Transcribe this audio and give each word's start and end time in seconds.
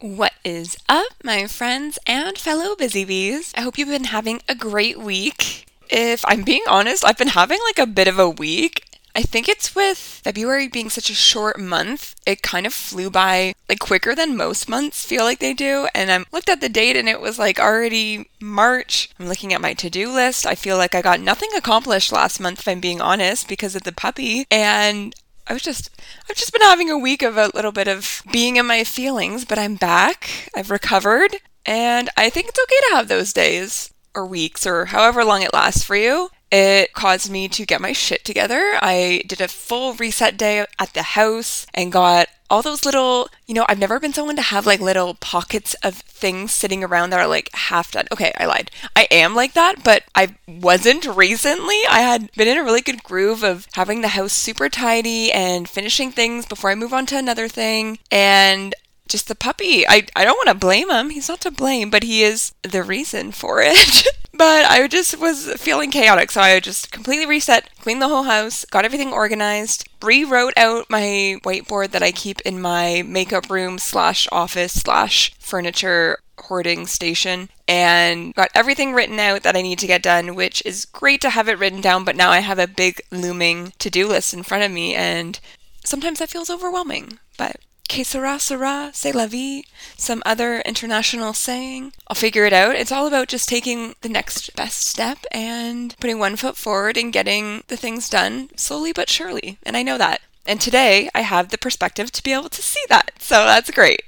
What 0.00 0.34
is 0.44 0.76
up, 0.88 1.08
my 1.24 1.48
friends 1.48 1.98
and 2.06 2.38
fellow 2.38 2.76
busy 2.76 3.04
bees? 3.04 3.52
I 3.56 3.62
hope 3.62 3.76
you've 3.76 3.88
been 3.88 4.04
having 4.04 4.40
a 4.48 4.54
great 4.54 4.96
week. 4.96 5.66
If 5.90 6.24
I'm 6.24 6.44
being 6.44 6.62
honest, 6.68 7.04
I've 7.04 7.18
been 7.18 7.28
having 7.28 7.58
like 7.64 7.80
a 7.80 7.86
bit 7.90 8.06
of 8.06 8.16
a 8.16 8.30
week. 8.30 8.84
I 9.16 9.22
think 9.22 9.48
it's 9.48 9.74
with 9.74 9.98
February 9.98 10.68
being 10.68 10.88
such 10.88 11.10
a 11.10 11.14
short 11.14 11.58
month, 11.58 12.14
it 12.24 12.42
kind 12.42 12.64
of 12.64 12.72
flew 12.72 13.10
by 13.10 13.54
like 13.68 13.80
quicker 13.80 14.14
than 14.14 14.36
most 14.36 14.68
months 14.68 15.04
feel 15.04 15.24
like 15.24 15.40
they 15.40 15.52
do. 15.52 15.88
And 15.96 16.12
I 16.12 16.24
looked 16.30 16.48
at 16.48 16.60
the 16.60 16.68
date 16.68 16.94
and 16.94 17.08
it 17.08 17.20
was 17.20 17.36
like 17.36 17.58
already 17.58 18.30
March. 18.40 19.10
I'm 19.18 19.26
looking 19.26 19.52
at 19.52 19.60
my 19.60 19.74
to 19.74 19.90
do 19.90 20.12
list. 20.12 20.46
I 20.46 20.54
feel 20.54 20.76
like 20.76 20.94
I 20.94 21.02
got 21.02 21.18
nothing 21.18 21.50
accomplished 21.56 22.12
last 22.12 22.38
month, 22.38 22.60
if 22.60 22.68
I'm 22.68 22.78
being 22.78 23.00
honest, 23.00 23.48
because 23.48 23.74
of 23.74 23.82
the 23.82 23.90
puppy. 23.90 24.46
And 24.48 25.12
I 25.48 25.54
was 25.54 25.62
just 25.62 25.90
I've 26.28 26.36
just 26.36 26.52
been 26.52 26.62
having 26.62 26.90
a 26.90 26.98
week 26.98 27.22
of 27.22 27.36
a 27.36 27.50
little 27.54 27.72
bit 27.72 27.88
of 27.88 28.22
being 28.30 28.56
in 28.56 28.66
my 28.66 28.84
feelings, 28.84 29.44
but 29.44 29.58
I'm 29.58 29.76
back. 29.76 30.50
I've 30.54 30.70
recovered, 30.70 31.36
and 31.64 32.10
I 32.16 32.28
think 32.28 32.48
it's 32.48 32.60
okay 32.60 32.88
to 32.90 32.96
have 32.96 33.08
those 33.08 33.32
days 33.32 33.92
or 34.14 34.26
weeks 34.26 34.66
or 34.66 34.86
however 34.86 35.24
long 35.24 35.42
it 35.42 35.54
lasts 35.54 35.82
for 35.82 35.96
you. 35.96 36.30
It 36.50 36.92
caused 36.94 37.30
me 37.30 37.48
to 37.48 37.66
get 37.66 37.80
my 37.80 37.92
shit 37.92 38.24
together. 38.24 38.78
I 38.80 39.22
did 39.26 39.40
a 39.40 39.48
full 39.48 39.94
reset 39.94 40.36
day 40.36 40.64
at 40.78 40.94
the 40.94 41.02
house 41.02 41.66
and 41.74 41.92
got 41.92 42.28
all 42.50 42.62
those 42.62 42.84
little, 42.84 43.28
you 43.46 43.54
know, 43.54 43.66
I've 43.68 43.78
never 43.78 44.00
been 44.00 44.14
someone 44.14 44.36
to 44.36 44.42
have 44.42 44.66
like 44.66 44.80
little 44.80 45.14
pockets 45.14 45.74
of 45.82 45.96
things 45.96 46.52
sitting 46.52 46.82
around 46.82 47.10
that 47.10 47.20
are 47.20 47.26
like 47.26 47.50
half 47.52 47.90
done. 47.90 48.06
Okay, 48.10 48.32
I 48.38 48.46
lied. 48.46 48.70
I 48.96 49.06
am 49.10 49.34
like 49.34 49.52
that, 49.52 49.84
but 49.84 50.04
I 50.14 50.34
wasn't 50.46 51.04
recently. 51.04 51.80
I 51.90 52.00
had 52.00 52.32
been 52.32 52.48
in 52.48 52.56
a 52.56 52.64
really 52.64 52.80
good 52.80 53.02
groove 53.02 53.42
of 53.42 53.66
having 53.74 54.00
the 54.00 54.08
house 54.08 54.32
super 54.32 54.70
tidy 54.70 55.30
and 55.30 55.68
finishing 55.68 56.10
things 56.10 56.46
before 56.46 56.70
I 56.70 56.74
move 56.74 56.94
on 56.94 57.04
to 57.06 57.18
another 57.18 57.48
thing. 57.48 57.98
And 58.10 58.74
just 59.08 59.28
the 59.28 59.34
puppy. 59.34 59.86
I, 59.86 60.06
I 60.14 60.24
don't 60.24 60.36
want 60.36 60.48
to 60.48 60.54
blame 60.54 60.90
him. 60.90 61.10
He's 61.10 61.28
not 61.28 61.40
to 61.42 61.50
blame, 61.50 61.90
but 61.90 62.02
he 62.02 62.22
is 62.22 62.52
the 62.62 62.82
reason 62.82 63.32
for 63.32 63.60
it. 63.62 64.06
but 64.32 64.64
I 64.66 64.86
just 64.88 65.18
was 65.18 65.52
feeling 65.54 65.90
chaotic, 65.90 66.30
so 66.30 66.40
I 66.40 66.60
just 66.60 66.92
completely 66.92 67.26
reset, 67.26 67.70
cleaned 67.80 68.02
the 68.02 68.08
whole 68.08 68.24
house, 68.24 68.64
got 68.64 68.84
everything 68.84 69.12
organized, 69.12 69.88
rewrote 70.02 70.54
out 70.56 70.88
my 70.88 71.38
whiteboard 71.44 71.90
that 71.90 72.02
I 72.02 72.12
keep 72.12 72.40
in 72.42 72.60
my 72.60 73.02
makeup 73.06 73.50
room 73.50 73.78
slash 73.78 74.28
office 74.30 74.72
slash 74.72 75.32
furniture 75.38 76.18
hoarding 76.42 76.86
station 76.86 77.48
and 77.66 78.34
got 78.34 78.50
everything 78.54 78.92
written 78.92 79.18
out 79.18 79.42
that 79.42 79.56
I 79.56 79.62
need 79.62 79.78
to 79.80 79.86
get 79.86 80.02
done, 80.02 80.34
which 80.34 80.62
is 80.64 80.84
great 80.84 81.20
to 81.22 81.30
have 81.30 81.48
it 81.48 81.58
written 81.58 81.80
down, 81.80 82.04
but 82.04 82.16
now 82.16 82.30
I 82.30 82.38
have 82.38 82.58
a 82.58 82.66
big 82.66 83.00
looming 83.10 83.72
to 83.78 83.90
do 83.90 84.06
list 84.06 84.32
in 84.32 84.42
front 84.42 84.64
of 84.64 84.70
me, 84.70 84.94
and 84.94 85.38
sometimes 85.84 86.20
that 86.20 86.30
feels 86.30 86.50
overwhelming. 86.50 87.18
But 87.36 87.56
que 87.88 88.04
sera 88.04 88.38
sera, 88.38 88.90
c'est 88.92 89.14
la 89.14 89.26
vie, 89.26 89.64
some 89.96 90.22
other 90.24 90.60
international 90.60 91.32
saying. 91.32 91.92
I'll 92.06 92.14
figure 92.14 92.44
it 92.44 92.52
out. 92.52 92.76
It's 92.76 92.92
all 92.92 93.06
about 93.06 93.28
just 93.28 93.48
taking 93.48 93.94
the 94.02 94.08
next 94.08 94.54
best 94.54 94.86
step 94.86 95.18
and 95.32 95.96
putting 95.98 96.18
one 96.18 96.36
foot 96.36 96.56
forward 96.56 96.96
and 96.96 97.12
getting 97.12 97.64
the 97.68 97.76
things 97.76 98.08
done 98.08 98.50
slowly 98.56 98.92
but 98.92 99.08
surely. 99.08 99.58
And 99.64 99.76
I 99.76 99.82
know 99.82 99.98
that. 99.98 100.20
And 100.46 100.60
today 100.60 101.10
I 101.14 101.22
have 101.22 101.48
the 101.48 101.58
perspective 101.58 102.12
to 102.12 102.22
be 102.22 102.32
able 102.32 102.50
to 102.50 102.62
see 102.62 102.80
that. 102.88 103.12
So 103.18 103.44
that's 103.44 103.70
great. 103.70 104.02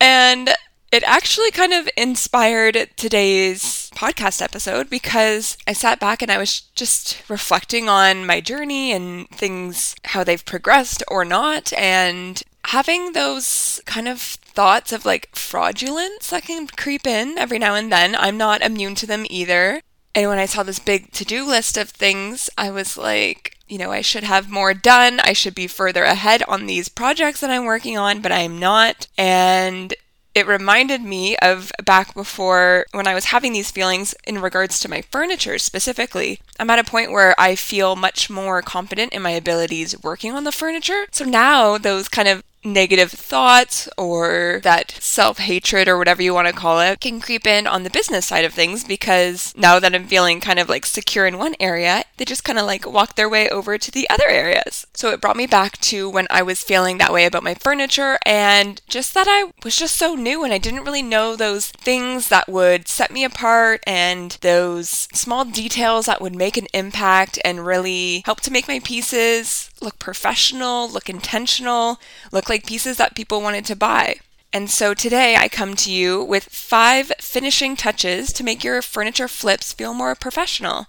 And 0.00 0.50
it 0.90 1.02
actually 1.02 1.50
kind 1.50 1.74
of 1.74 1.88
inspired 1.96 2.88
today's 2.96 3.90
podcast 3.94 4.40
episode 4.40 4.88
because 4.88 5.58
I 5.66 5.72
sat 5.74 6.00
back 6.00 6.22
and 6.22 6.30
I 6.30 6.38
was 6.38 6.62
just 6.74 7.22
reflecting 7.28 7.88
on 7.88 8.24
my 8.24 8.40
journey 8.40 8.92
and 8.92 9.28
things, 9.28 9.94
how 10.04 10.24
they've 10.24 10.44
progressed 10.44 11.02
or 11.08 11.24
not, 11.24 11.72
and 11.74 12.42
having 12.68 13.12
those 13.12 13.80
kind 13.86 14.06
of 14.06 14.20
thoughts 14.20 14.92
of 14.92 15.06
like 15.06 15.34
fraudulence 15.34 16.28
that 16.28 16.44
can 16.44 16.66
creep 16.66 17.06
in 17.06 17.38
every 17.38 17.58
now 17.58 17.74
and 17.74 17.90
then. 17.90 18.14
I'm 18.14 18.36
not 18.36 18.60
immune 18.60 18.94
to 18.96 19.06
them 19.06 19.24
either. 19.30 19.80
And 20.14 20.28
when 20.28 20.38
I 20.38 20.44
saw 20.44 20.62
this 20.62 20.78
big 20.78 21.10
to 21.12 21.24
do 21.24 21.46
list 21.46 21.78
of 21.78 21.88
things, 21.88 22.50
I 22.58 22.70
was 22.70 22.98
like, 22.98 23.56
you 23.68 23.78
know, 23.78 23.90
I 23.90 24.02
should 24.02 24.24
have 24.24 24.50
more 24.50 24.74
done. 24.74 25.18
I 25.20 25.32
should 25.32 25.54
be 25.54 25.66
further 25.66 26.04
ahead 26.04 26.42
on 26.46 26.66
these 26.66 26.90
projects 26.90 27.40
that 27.40 27.50
I'm 27.50 27.64
working 27.64 27.96
on, 27.96 28.20
but 28.20 28.32
I'm 28.32 28.58
not. 28.58 29.06
And 29.16 29.94
it 30.34 30.46
reminded 30.46 31.02
me 31.02 31.36
of 31.38 31.72
back 31.84 32.14
before 32.14 32.84
when 32.92 33.06
I 33.06 33.14
was 33.14 33.26
having 33.26 33.52
these 33.52 33.70
feelings 33.70 34.14
in 34.26 34.40
regards 34.40 34.78
to 34.80 34.90
my 34.90 35.00
furniture 35.00 35.58
specifically. 35.58 36.40
I'm 36.60 36.70
at 36.70 36.78
a 36.78 36.84
point 36.84 37.12
where 37.12 37.34
I 37.38 37.54
feel 37.54 37.96
much 37.96 38.28
more 38.28 38.60
confident 38.62 39.12
in 39.12 39.22
my 39.22 39.30
abilities 39.30 40.00
working 40.02 40.32
on 40.32 40.44
the 40.44 40.52
furniture. 40.52 41.06
So 41.10 41.24
now 41.24 41.78
those 41.78 42.08
kind 42.08 42.28
of 42.28 42.42
negative 42.72 43.10
thoughts 43.10 43.88
or 43.96 44.60
that 44.62 44.90
self 44.90 45.38
hatred 45.38 45.88
or 45.88 45.98
whatever 45.98 46.22
you 46.22 46.34
want 46.34 46.48
to 46.48 46.52
call 46.52 46.80
it 46.80 47.00
can 47.00 47.20
creep 47.20 47.46
in 47.46 47.66
on 47.66 47.82
the 47.82 47.90
business 47.90 48.26
side 48.26 48.44
of 48.44 48.52
things 48.52 48.84
because 48.84 49.54
now 49.56 49.78
that 49.78 49.94
I'm 49.94 50.06
feeling 50.06 50.40
kind 50.40 50.58
of 50.58 50.68
like 50.68 50.86
secure 50.86 51.26
in 51.26 51.38
one 51.38 51.54
area, 51.60 52.04
they 52.16 52.24
just 52.24 52.44
kind 52.44 52.58
of 52.58 52.66
like 52.66 52.90
walk 52.90 53.14
their 53.14 53.28
way 53.28 53.48
over 53.48 53.78
to 53.78 53.90
the 53.90 54.08
other 54.10 54.28
areas. 54.28 54.86
So 54.94 55.10
it 55.10 55.20
brought 55.20 55.36
me 55.36 55.46
back 55.46 55.78
to 55.78 56.08
when 56.08 56.26
I 56.30 56.42
was 56.42 56.62
feeling 56.62 56.98
that 56.98 57.12
way 57.12 57.26
about 57.26 57.42
my 57.42 57.54
furniture 57.54 58.18
and 58.24 58.80
just 58.88 59.14
that 59.14 59.26
I 59.28 59.52
was 59.64 59.76
just 59.76 59.96
so 59.96 60.14
new 60.14 60.44
and 60.44 60.52
I 60.52 60.58
didn't 60.58 60.84
really 60.84 61.02
know 61.02 61.36
those 61.36 61.70
things 61.70 62.28
that 62.28 62.48
would 62.48 62.88
set 62.88 63.10
me 63.10 63.24
apart 63.24 63.82
and 63.86 64.36
those 64.40 65.08
small 65.12 65.44
details 65.44 66.06
that 66.06 66.20
would 66.20 66.34
make 66.34 66.56
an 66.56 66.66
impact 66.74 67.38
and 67.44 67.66
really 67.66 68.22
help 68.24 68.40
to 68.42 68.52
make 68.52 68.68
my 68.68 68.80
pieces 68.80 69.70
look 69.82 69.98
professional, 69.98 70.88
look 70.88 71.08
intentional, 71.08 71.98
look 72.32 72.48
like 72.48 72.66
pieces 72.66 72.96
that 72.96 73.14
people 73.14 73.40
wanted 73.40 73.64
to 73.66 73.76
buy. 73.76 74.16
And 74.52 74.70
so 74.70 74.94
today 74.94 75.36
I 75.36 75.48
come 75.48 75.76
to 75.76 75.92
you 75.92 76.22
with 76.24 76.44
five 76.44 77.12
finishing 77.20 77.76
touches 77.76 78.32
to 78.32 78.44
make 78.44 78.64
your 78.64 78.80
furniture 78.80 79.28
flips 79.28 79.72
feel 79.72 79.92
more 79.92 80.14
professional. 80.14 80.86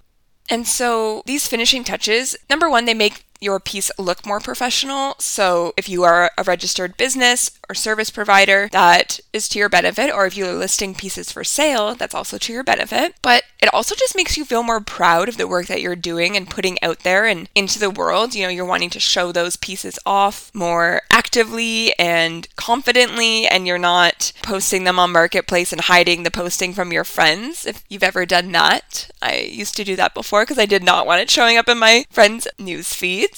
And 0.50 0.68
so 0.68 1.22
these 1.26 1.48
finishing 1.48 1.84
touches, 1.84 2.36
number 2.50 2.70
one, 2.70 2.86
they 2.86 2.94
make 2.94 3.26
your 3.42 3.60
piece 3.60 3.92
look 3.98 4.26
more 4.26 4.40
professional. 4.40 5.16
So 5.20 5.74
if 5.78 5.88
you 5.88 6.04
are 6.04 6.32
a 6.38 6.44
registered 6.44 6.98
business 6.98 7.52
or 7.70 7.76
service 7.76 8.10
provider, 8.10 8.70
that 8.72 9.20
is 9.32 9.48
to 9.50 9.60
your 9.60 9.70
benefit. 9.70 10.12
Or 10.14 10.26
if 10.26 10.36
you're 10.36 10.54
listing 10.54 10.94
pieces 10.94 11.32
for 11.32 11.44
sale, 11.44 11.96
that's 11.96 12.16
also 12.16 12.38
to 12.38 12.54
your 12.54 12.64
benefit. 12.64 13.16
But 13.22 13.44
it 13.62 13.74
also 13.74 13.96
just 13.96 14.16
makes 14.16 14.38
you 14.38 14.46
feel 14.46 14.64
more 14.64 14.82
proud 14.82 15.30
of 15.30 15.38
the 15.38 15.48
work 15.48 15.68
that 15.68 15.82
you're 15.82 15.96
doing 15.96 16.36
and 16.36 16.50
putting 16.50 16.82
out 16.82 17.00
there 17.00 17.26
and 17.26 17.50
into 17.56 17.80
the 17.80 17.90
world. 17.90 18.36
You 18.36 18.44
know, 18.44 18.50
you're 18.50 18.66
wanting 18.66 18.90
to 18.92 19.00
show 19.00 19.32
those 19.32 19.56
pieces 19.56 20.00
off 20.06 20.52
more 20.54 21.02
actively 21.12 21.94
and 22.00 22.48
confidently, 22.56 23.48
and 23.48 23.68
you're 23.68 23.78
not 23.78 24.32
posting 24.42 24.84
them 24.84 25.00
on 25.00 25.12
Marketplace 25.12 25.72
and 25.72 25.82
hiding 25.82 26.24
the 26.24 26.32
posting 26.32 26.74
from 26.74 26.92
your 26.92 27.04
friends. 27.04 27.66
If 27.66 27.84
you've 27.90 28.04
ever 28.04 28.26
done 28.26 28.52
that, 28.54 29.10
I 29.22 29.40
used 29.40 29.76
to 29.78 29.84
do 29.84 29.96
that 29.96 30.14
before 30.14 30.44
because 30.44 30.60
I 30.60 30.66
did 30.66 30.84
not 30.84 31.06
want 31.06 31.22
it 31.22 31.30
showing 31.30 31.58
up 31.58 31.70
in 31.70 31.78
my 31.78 32.06
friends' 32.10 32.48
news 32.58 32.94
feed. 32.94 33.29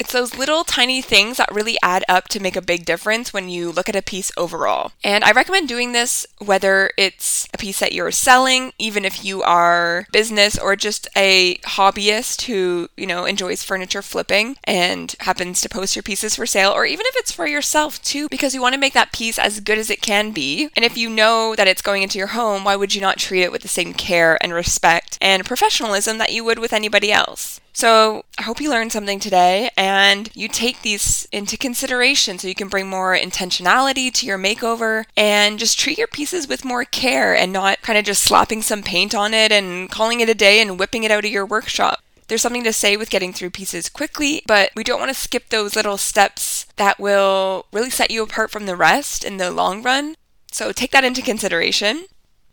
It's 0.00 0.12
those 0.12 0.38
little 0.38 0.64
tiny 0.64 1.02
things 1.02 1.36
that 1.36 1.54
really 1.54 1.76
add 1.82 2.04
up 2.08 2.26
to 2.28 2.40
make 2.40 2.56
a 2.56 2.62
big 2.62 2.86
difference 2.86 3.34
when 3.34 3.50
you 3.50 3.70
look 3.70 3.86
at 3.86 3.94
a 3.94 4.00
piece 4.00 4.32
overall. 4.34 4.92
And 5.04 5.22
I 5.22 5.32
recommend 5.32 5.68
doing 5.68 5.92
this 5.92 6.26
whether 6.38 6.90
it's 6.96 7.46
a 7.52 7.58
piece 7.58 7.80
that 7.80 7.92
you're 7.92 8.10
selling, 8.10 8.72
even 8.78 9.04
if 9.04 9.22
you 9.22 9.42
are 9.42 10.06
business 10.10 10.58
or 10.58 10.74
just 10.74 11.06
a 11.14 11.56
hobbyist 11.66 12.46
who, 12.46 12.88
you 12.96 13.06
know, 13.06 13.26
enjoys 13.26 13.62
furniture 13.62 14.00
flipping 14.00 14.56
and 14.64 15.14
happens 15.20 15.60
to 15.60 15.68
post 15.68 15.94
your 15.94 16.02
pieces 16.02 16.34
for 16.34 16.46
sale, 16.46 16.72
or 16.72 16.86
even 16.86 17.04
if 17.04 17.14
it's 17.16 17.30
for 17.30 17.46
yourself 17.46 18.00
too, 18.02 18.26
because 18.30 18.54
you 18.54 18.62
want 18.62 18.72
to 18.72 18.80
make 18.80 18.94
that 18.94 19.12
piece 19.12 19.38
as 19.38 19.60
good 19.60 19.76
as 19.76 19.90
it 19.90 20.00
can 20.00 20.30
be. 20.30 20.70
And 20.76 20.84
if 20.84 20.96
you 20.96 21.10
know 21.10 21.54
that 21.56 21.68
it's 21.68 21.82
going 21.82 22.02
into 22.02 22.16
your 22.16 22.28
home, 22.28 22.64
why 22.64 22.74
would 22.74 22.94
you 22.94 23.02
not 23.02 23.18
treat 23.18 23.42
it 23.42 23.52
with 23.52 23.60
the 23.60 23.68
same 23.68 23.92
care 23.92 24.42
and 24.42 24.54
respect 24.54 25.18
and 25.20 25.44
professionalism 25.44 26.16
that 26.16 26.32
you 26.32 26.42
would 26.42 26.58
with 26.58 26.72
anybody 26.72 27.12
else? 27.12 27.60
So, 27.80 28.26
I 28.36 28.42
hope 28.42 28.60
you 28.60 28.68
learned 28.68 28.92
something 28.92 29.18
today 29.20 29.70
and 29.74 30.28
you 30.34 30.48
take 30.48 30.82
these 30.82 31.26
into 31.32 31.56
consideration 31.56 32.38
so 32.38 32.46
you 32.46 32.54
can 32.54 32.68
bring 32.68 32.90
more 32.90 33.16
intentionality 33.16 34.12
to 34.12 34.26
your 34.26 34.36
makeover 34.36 35.06
and 35.16 35.58
just 35.58 35.78
treat 35.78 35.96
your 35.96 36.06
pieces 36.06 36.46
with 36.46 36.62
more 36.62 36.84
care 36.84 37.34
and 37.34 37.54
not 37.54 37.80
kind 37.80 37.98
of 37.98 38.04
just 38.04 38.22
slapping 38.22 38.60
some 38.60 38.82
paint 38.82 39.14
on 39.14 39.32
it 39.32 39.50
and 39.50 39.90
calling 39.90 40.20
it 40.20 40.28
a 40.28 40.34
day 40.34 40.60
and 40.60 40.78
whipping 40.78 41.04
it 41.04 41.10
out 41.10 41.24
of 41.24 41.30
your 41.30 41.46
workshop. 41.46 42.02
There's 42.28 42.42
something 42.42 42.64
to 42.64 42.72
say 42.74 42.98
with 42.98 43.08
getting 43.08 43.32
through 43.32 43.48
pieces 43.48 43.88
quickly, 43.88 44.42
but 44.46 44.72
we 44.76 44.84
don't 44.84 45.00
want 45.00 45.08
to 45.08 45.18
skip 45.18 45.48
those 45.48 45.74
little 45.74 45.96
steps 45.96 46.66
that 46.76 47.00
will 47.00 47.64
really 47.72 47.88
set 47.88 48.10
you 48.10 48.22
apart 48.22 48.50
from 48.50 48.66
the 48.66 48.76
rest 48.76 49.24
in 49.24 49.38
the 49.38 49.50
long 49.50 49.82
run. 49.82 50.16
So, 50.52 50.70
take 50.72 50.90
that 50.90 51.04
into 51.04 51.22
consideration. 51.22 52.04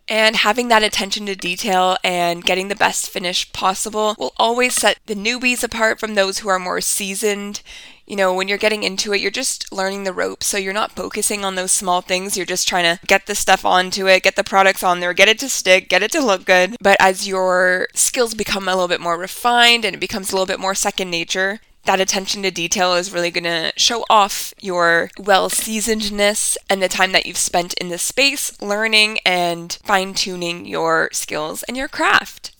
And 0.08 0.36
having 0.36 0.68
that 0.68 0.82
attention 0.82 1.26
to 1.26 1.36
detail 1.36 1.98
and 2.02 2.44
getting 2.44 2.68
the 2.68 2.76
best 2.76 3.10
finish 3.10 3.52
possible 3.52 4.16
will 4.18 4.32
always 4.38 4.74
set 4.74 4.98
the 5.06 5.14
newbies 5.14 5.62
apart 5.62 6.00
from 6.00 6.14
those 6.14 6.38
who 6.38 6.48
are 6.48 6.58
more 6.58 6.80
seasoned. 6.80 7.60
You 8.06 8.16
know, 8.16 8.32
when 8.32 8.48
you're 8.48 8.56
getting 8.56 8.84
into 8.84 9.12
it, 9.12 9.20
you're 9.20 9.30
just 9.30 9.70
learning 9.70 10.04
the 10.04 10.14
ropes. 10.14 10.46
So 10.46 10.56
you're 10.56 10.72
not 10.72 10.92
focusing 10.92 11.44
on 11.44 11.56
those 11.56 11.72
small 11.72 12.00
things. 12.00 12.38
You're 12.38 12.46
just 12.46 12.66
trying 12.66 12.84
to 12.84 13.06
get 13.06 13.26
the 13.26 13.34
stuff 13.34 13.66
onto 13.66 14.08
it, 14.08 14.22
get 14.22 14.36
the 14.36 14.44
products 14.44 14.82
on 14.82 15.00
there, 15.00 15.12
get 15.12 15.28
it 15.28 15.38
to 15.40 15.48
stick, 15.50 15.90
get 15.90 16.02
it 16.02 16.10
to 16.12 16.24
look 16.24 16.46
good. 16.46 16.76
But 16.80 16.96
as 16.98 17.28
your 17.28 17.88
skills 17.92 18.32
become 18.34 18.66
a 18.66 18.72
little 18.72 18.88
bit 18.88 19.02
more 19.02 19.18
refined 19.18 19.84
and 19.84 19.94
it 19.94 20.00
becomes 20.00 20.32
a 20.32 20.34
little 20.34 20.46
bit 20.46 20.58
more 20.58 20.74
second 20.74 21.10
nature, 21.10 21.60
that 21.84 22.00
attention 22.00 22.42
to 22.42 22.50
detail 22.50 22.94
is 22.94 23.12
really 23.12 23.30
going 23.30 23.44
to 23.44 23.72
show 23.76 24.04
off 24.10 24.52
your 24.60 25.10
well 25.18 25.48
seasonedness 25.48 26.58
and 26.68 26.82
the 26.82 26.88
time 26.88 27.12
that 27.12 27.26
you've 27.26 27.36
spent 27.38 27.74
in 27.74 27.88
the 27.88 27.98
space 27.98 28.60
learning 28.60 29.18
and 29.24 29.78
fine 29.84 30.12
tuning 30.12 30.66
your 30.66 31.08
skills 31.12 31.62
and 31.64 31.76
your 31.76 31.88
craft. 31.88 32.54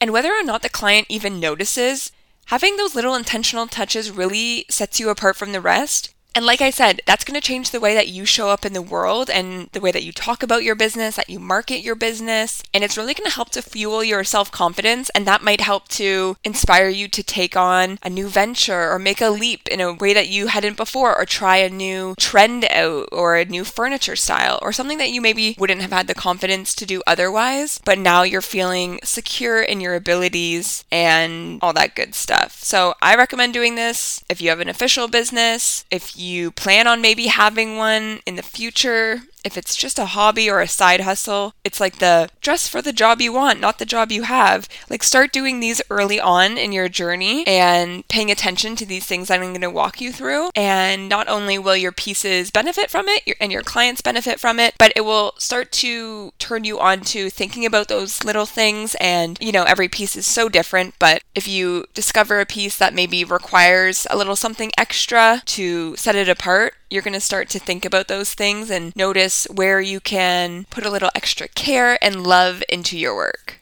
And 0.00 0.12
whether 0.12 0.32
or 0.32 0.42
not 0.42 0.62
the 0.62 0.68
client 0.68 1.06
even 1.08 1.40
notices, 1.40 2.10
having 2.46 2.76
those 2.76 2.94
little 2.94 3.14
intentional 3.14 3.66
touches 3.66 4.10
really 4.10 4.66
sets 4.68 4.98
you 4.98 5.08
apart 5.08 5.36
from 5.36 5.52
the 5.52 5.60
rest 5.60 6.12
and 6.36 6.44
like 6.44 6.60
I 6.60 6.68
said, 6.68 7.00
that's 7.06 7.24
going 7.24 7.40
to 7.40 7.46
change 7.46 7.70
the 7.70 7.80
way 7.80 7.94
that 7.94 8.08
you 8.08 8.26
show 8.26 8.50
up 8.50 8.66
in 8.66 8.74
the 8.74 8.82
world 8.82 9.30
and 9.30 9.70
the 9.72 9.80
way 9.80 9.90
that 9.90 10.04
you 10.04 10.12
talk 10.12 10.42
about 10.42 10.64
your 10.64 10.74
business, 10.74 11.16
that 11.16 11.30
you 11.30 11.40
market 11.40 11.80
your 11.80 11.94
business. 11.94 12.62
And 12.74 12.84
it's 12.84 12.98
really 12.98 13.14
going 13.14 13.30
to 13.30 13.34
help 13.34 13.48
to 13.52 13.62
fuel 13.62 14.04
your 14.04 14.22
self 14.22 14.52
confidence. 14.52 15.08
And 15.14 15.26
that 15.26 15.42
might 15.42 15.62
help 15.62 15.88
to 15.88 16.36
inspire 16.44 16.90
you 16.90 17.08
to 17.08 17.22
take 17.22 17.56
on 17.56 17.98
a 18.02 18.10
new 18.10 18.28
venture 18.28 18.92
or 18.92 18.98
make 18.98 19.22
a 19.22 19.30
leap 19.30 19.66
in 19.68 19.80
a 19.80 19.94
way 19.94 20.12
that 20.12 20.28
you 20.28 20.48
hadn't 20.48 20.76
before, 20.76 21.16
or 21.16 21.24
try 21.24 21.56
a 21.56 21.70
new 21.70 22.14
trend 22.18 22.66
out 22.66 23.08
or 23.12 23.36
a 23.36 23.46
new 23.46 23.64
furniture 23.64 24.14
style 24.14 24.58
or 24.60 24.74
something 24.74 24.98
that 24.98 25.12
you 25.12 25.22
maybe 25.22 25.56
wouldn't 25.58 25.80
have 25.80 25.92
had 25.92 26.06
the 26.06 26.14
confidence 26.14 26.74
to 26.74 26.84
do 26.84 27.02
otherwise. 27.06 27.80
But 27.82 27.98
now 27.98 28.24
you're 28.24 28.42
feeling 28.42 29.00
secure 29.02 29.62
in 29.62 29.80
your 29.80 29.94
abilities 29.94 30.84
and 30.92 31.60
all 31.62 31.72
that 31.72 31.94
good 31.94 32.14
stuff. 32.14 32.62
So 32.62 32.92
I 33.00 33.16
recommend 33.16 33.54
doing 33.54 33.74
this 33.74 34.22
if 34.28 34.42
you 34.42 34.50
have 34.50 34.60
an 34.60 34.68
official 34.68 35.08
business, 35.08 35.86
if 35.90 36.14
you 36.14 36.25
you 36.26 36.50
plan 36.50 36.86
on 36.86 37.00
maybe 37.00 37.26
having 37.28 37.76
one 37.76 38.20
in 38.26 38.36
the 38.36 38.42
future, 38.42 39.22
if 39.46 39.56
it's 39.56 39.76
just 39.76 39.98
a 39.98 40.06
hobby 40.06 40.50
or 40.50 40.60
a 40.60 40.68
side 40.68 41.00
hustle, 41.00 41.54
it's 41.64 41.80
like 41.80 41.98
the 41.98 42.28
dress 42.40 42.68
for 42.68 42.82
the 42.82 42.92
job 42.92 43.20
you 43.20 43.32
want, 43.32 43.60
not 43.60 43.78
the 43.78 43.86
job 43.86 44.10
you 44.10 44.22
have. 44.22 44.68
Like 44.90 45.02
start 45.02 45.32
doing 45.32 45.60
these 45.60 45.80
early 45.88 46.20
on 46.20 46.58
in 46.58 46.72
your 46.72 46.88
journey 46.88 47.46
and 47.46 48.06
paying 48.08 48.30
attention 48.30 48.74
to 48.76 48.84
these 48.86 49.06
things 49.06 49.28
that 49.28 49.40
I'm 49.40 49.50
going 49.50 49.60
to 49.60 49.70
walk 49.70 50.00
you 50.00 50.12
through. 50.12 50.50
And 50.56 51.08
not 51.08 51.28
only 51.28 51.58
will 51.58 51.76
your 51.76 51.92
pieces 51.92 52.50
benefit 52.50 52.90
from 52.90 53.06
it 53.08 53.36
and 53.40 53.52
your 53.52 53.62
clients 53.62 54.00
benefit 54.00 54.40
from 54.40 54.58
it, 54.58 54.74
but 54.78 54.92
it 54.96 55.02
will 55.02 55.34
start 55.38 55.70
to 55.72 56.32
turn 56.38 56.64
you 56.64 56.80
on 56.80 57.02
to 57.02 57.30
thinking 57.30 57.64
about 57.64 57.88
those 57.88 58.24
little 58.24 58.46
things. 58.46 58.96
And, 58.96 59.38
you 59.40 59.52
know, 59.52 59.62
every 59.62 59.88
piece 59.88 60.16
is 60.16 60.26
so 60.26 60.48
different, 60.48 60.94
but 60.98 61.22
if 61.34 61.46
you 61.46 61.86
discover 61.94 62.40
a 62.40 62.46
piece 62.46 62.76
that 62.78 62.94
maybe 62.94 63.24
requires 63.24 64.08
a 64.10 64.16
little 64.16 64.36
something 64.36 64.72
extra 64.76 65.42
to 65.46 65.94
set 65.96 66.16
it 66.16 66.28
apart, 66.28 66.74
you're 66.90 67.02
going 67.02 67.14
to 67.14 67.20
start 67.20 67.48
to 67.50 67.58
think 67.58 67.84
about 67.84 68.08
those 68.08 68.34
things 68.34 68.70
and 68.70 68.94
notice 68.96 69.46
where 69.52 69.80
you 69.80 70.00
can 70.00 70.66
put 70.70 70.86
a 70.86 70.90
little 70.90 71.10
extra 71.14 71.48
care 71.48 71.98
and 72.02 72.26
love 72.26 72.62
into 72.68 72.98
your 72.98 73.14
work. 73.14 73.55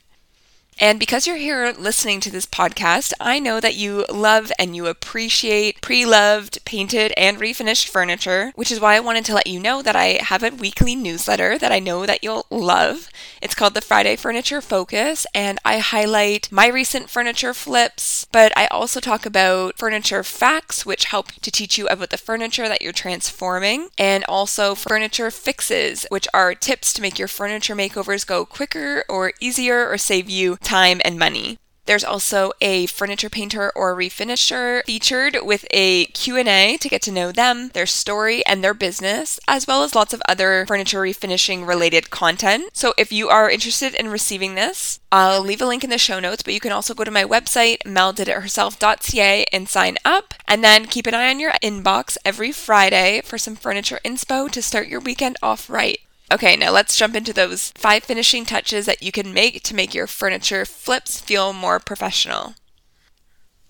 And 0.80 0.98
because 0.98 1.26
you're 1.26 1.36
here 1.36 1.72
listening 1.78 2.18
to 2.20 2.30
this 2.30 2.46
podcast, 2.46 3.12
I 3.20 3.38
know 3.38 3.60
that 3.60 3.76
you 3.76 4.04
love 4.12 4.50
and 4.58 4.74
you 4.74 4.86
appreciate 4.86 5.80
pre 5.80 6.04
loved, 6.04 6.64
painted, 6.64 7.12
and 7.16 7.38
refinished 7.38 7.88
furniture, 7.88 8.52
which 8.56 8.72
is 8.72 8.80
why 8.80 8.96
I 8.96 9.00
wanted 9.00 9.24
to 9.26 9.34
let 9.34 9.46
you 9.46 9.60
know 9.60 9.82
that 9.82 9.94
I 9.94 10.18
have 10.20 10.42
a 10.42 10.50
weekly 10.50 10.96
newsletter 10.96 11.58
that 11.58 11.70
I 11.70 11.78
know 11.78 12.06
that 12.06 12.24
you'll 12.24 12.46
love. 12.50 13.08
It's 13.40 13.54
called 13.54 13.74
the 13.74 13.80
Friday 13.80 14.16
Furniture 14.16 14.60
Focus, 14.60 15.26
and 15.32 15.58
I 15.64 15.78
highlight 15.78 16.50
my 16.50 16.66
recent 16.66 17.08
furniture 17.08 17.54
flips, 17.54 18.26
but 18.32 18.52
I 18.56 18.66
also 18.66 18.98
talk 18.98 19.24
about 19.24 19.78
furniture 19.78 20.24
facts, 20.24 20.84
which 20.84 21.04
help 21.04 21.30
to 21.32 21.52
teach 21.52 21.78
you 21.78 21.86
about 21.86 22.10
the 22.10 22.18
furniture 22.18 22.68
that 22.68 22.82
you're 22.82 22.92
transforming, 22.92 23.90
and 23.96 24.24
also 24.24 24.74
furniture 24.74 25.30
fixes, 25.30 26.04
which 26.08 26.26
are 26.34 26.54
tips 26.54 26.92
to 26.94 27.02
make 27.02 27.18
your 27.18 27.28
furniture 27.28 27.76
makeovers 27.76 28.26
go 28.26 28.44
quicker 28.44 29.04
or 29.08 29.32
easier 29.40 29.88
or 29.88 29.98
save 29.98 30.28
you 30.28 30.56
time 30.64 31.00
and 31.05 31.19
money. 31.19 31.58
There's 31.87 32.05
also 32.05 32.52
a 32.62 32.87
furniture 32.87 33.28
painter 33.28 33.70
or 33.75 33.94
refinisher 33.94 34.84
featured 34.84 35.38
with 35.43 35.66
a 35.70 36.06
Q&A 36.06 36.78
to 36.78 36.88
get 36.88 37.02
to 37.02 37.12
know 37.12 37.31
them, 37.31 37.69
their 37.75 37.87
story, 37.87 38.44
and 38.46 38.64
their 38.64 38.72
business, 38.72 39.38
as 39.46 39.66
well 39.66 39.82
as 39.82 39.94
lots 39.94 40.14
of 40.14 40.22
other 40.26 40.64
furniture 40.66 41.02
refinishing 41.02 41.66
related 41.66 42.08
content. 42.11 42.70
So 42.72 42.94
if 42.96 43.12
you 43.12 43.28
are 43.28 43.50
interested 43.50 43.94
in 43.94 44.08
receiving 44.08 44.55
this, 44.55 44.99
I'll 45.12 45.43
leave 45.43 45.61
a 45.61 45.66
link 45.66 45.84
in 45.84 45.90
the 45.90 45.99
show 45.99 46.20
notes, 46.20 46.43
but 46.43 46.55
you 46.55 46.61
can 46.61 46.72
also 46.72 46.94
go 46.94 47.05
to 47.05 47.10
my 47.10 47.25
website, 47.25 47.82
meldiditherself.ca 47.82 49.44
and 49.52 49.69
sign 49.69 49.99
up. 50.05 50.32
And 50.49 50.64
then 50.64 50.87
keep 50.87 51.06
an 51.06 51.14
eye 51.14 51.31
on 51.31 51.40
your 51.40 51.52
inbox 51.62 52.17
every 52.25 52.52
Friday 52.52 53.20
for 53.25 53.37
some 53.37 53.56
furniture 53.56 54.00
inspo 54.05 54.50
to 54.50 54.62
start 54.62 54.88
your 54.88 55.00
weekend 55.00 55.37
off 55.43 55.69
right. 55.69 55.99
Okay, 56.32 56.56
now 56.56 56.70
let's 56.70 56.96
jump 56.96 57.14
into 57.14 57.32
those 57.32 57.70
five 57.76 58.02
finishing 58.02 58.44
touches 58.44 58.86
that 58.86 59.02
you 59.02 59.12
can 59.12 59.32
make 59.32 59.62
to 59.62 59.74
make 59.74 59.94
your 59.94 60.06
furniture 60.06 60.64
flips 60.64 61.20
feel 61.20 61.52
more 61.52 61.78
professional. 61.78 62.54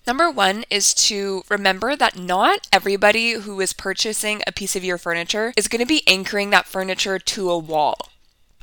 Number 0.07 0.29
one 0.29 0.65
is 0.69 0.93
to 0.93 1.43
remember 1.49 1.95
that 1.95 2.17
not 2.17 2.67
everybody 2.71 3.33
who 3.33 3.59
is 3.59 3.73
purchasing 3.73 4.41
a 4.45 4.51
piece 4.51 4.75
of 4.75 4.83
your 4.83 4.97
furniture 4.97 5.51
is 5.57 5.67
going 5.67 5.79
to 5.79 5.85
be 5.85 6.03
anchoring 6.07 6.51
that 6.51 6.67
furniture 6.67 7.17
to 7.19 7.49
a 7.49 7.57
wall. 7.57 8.09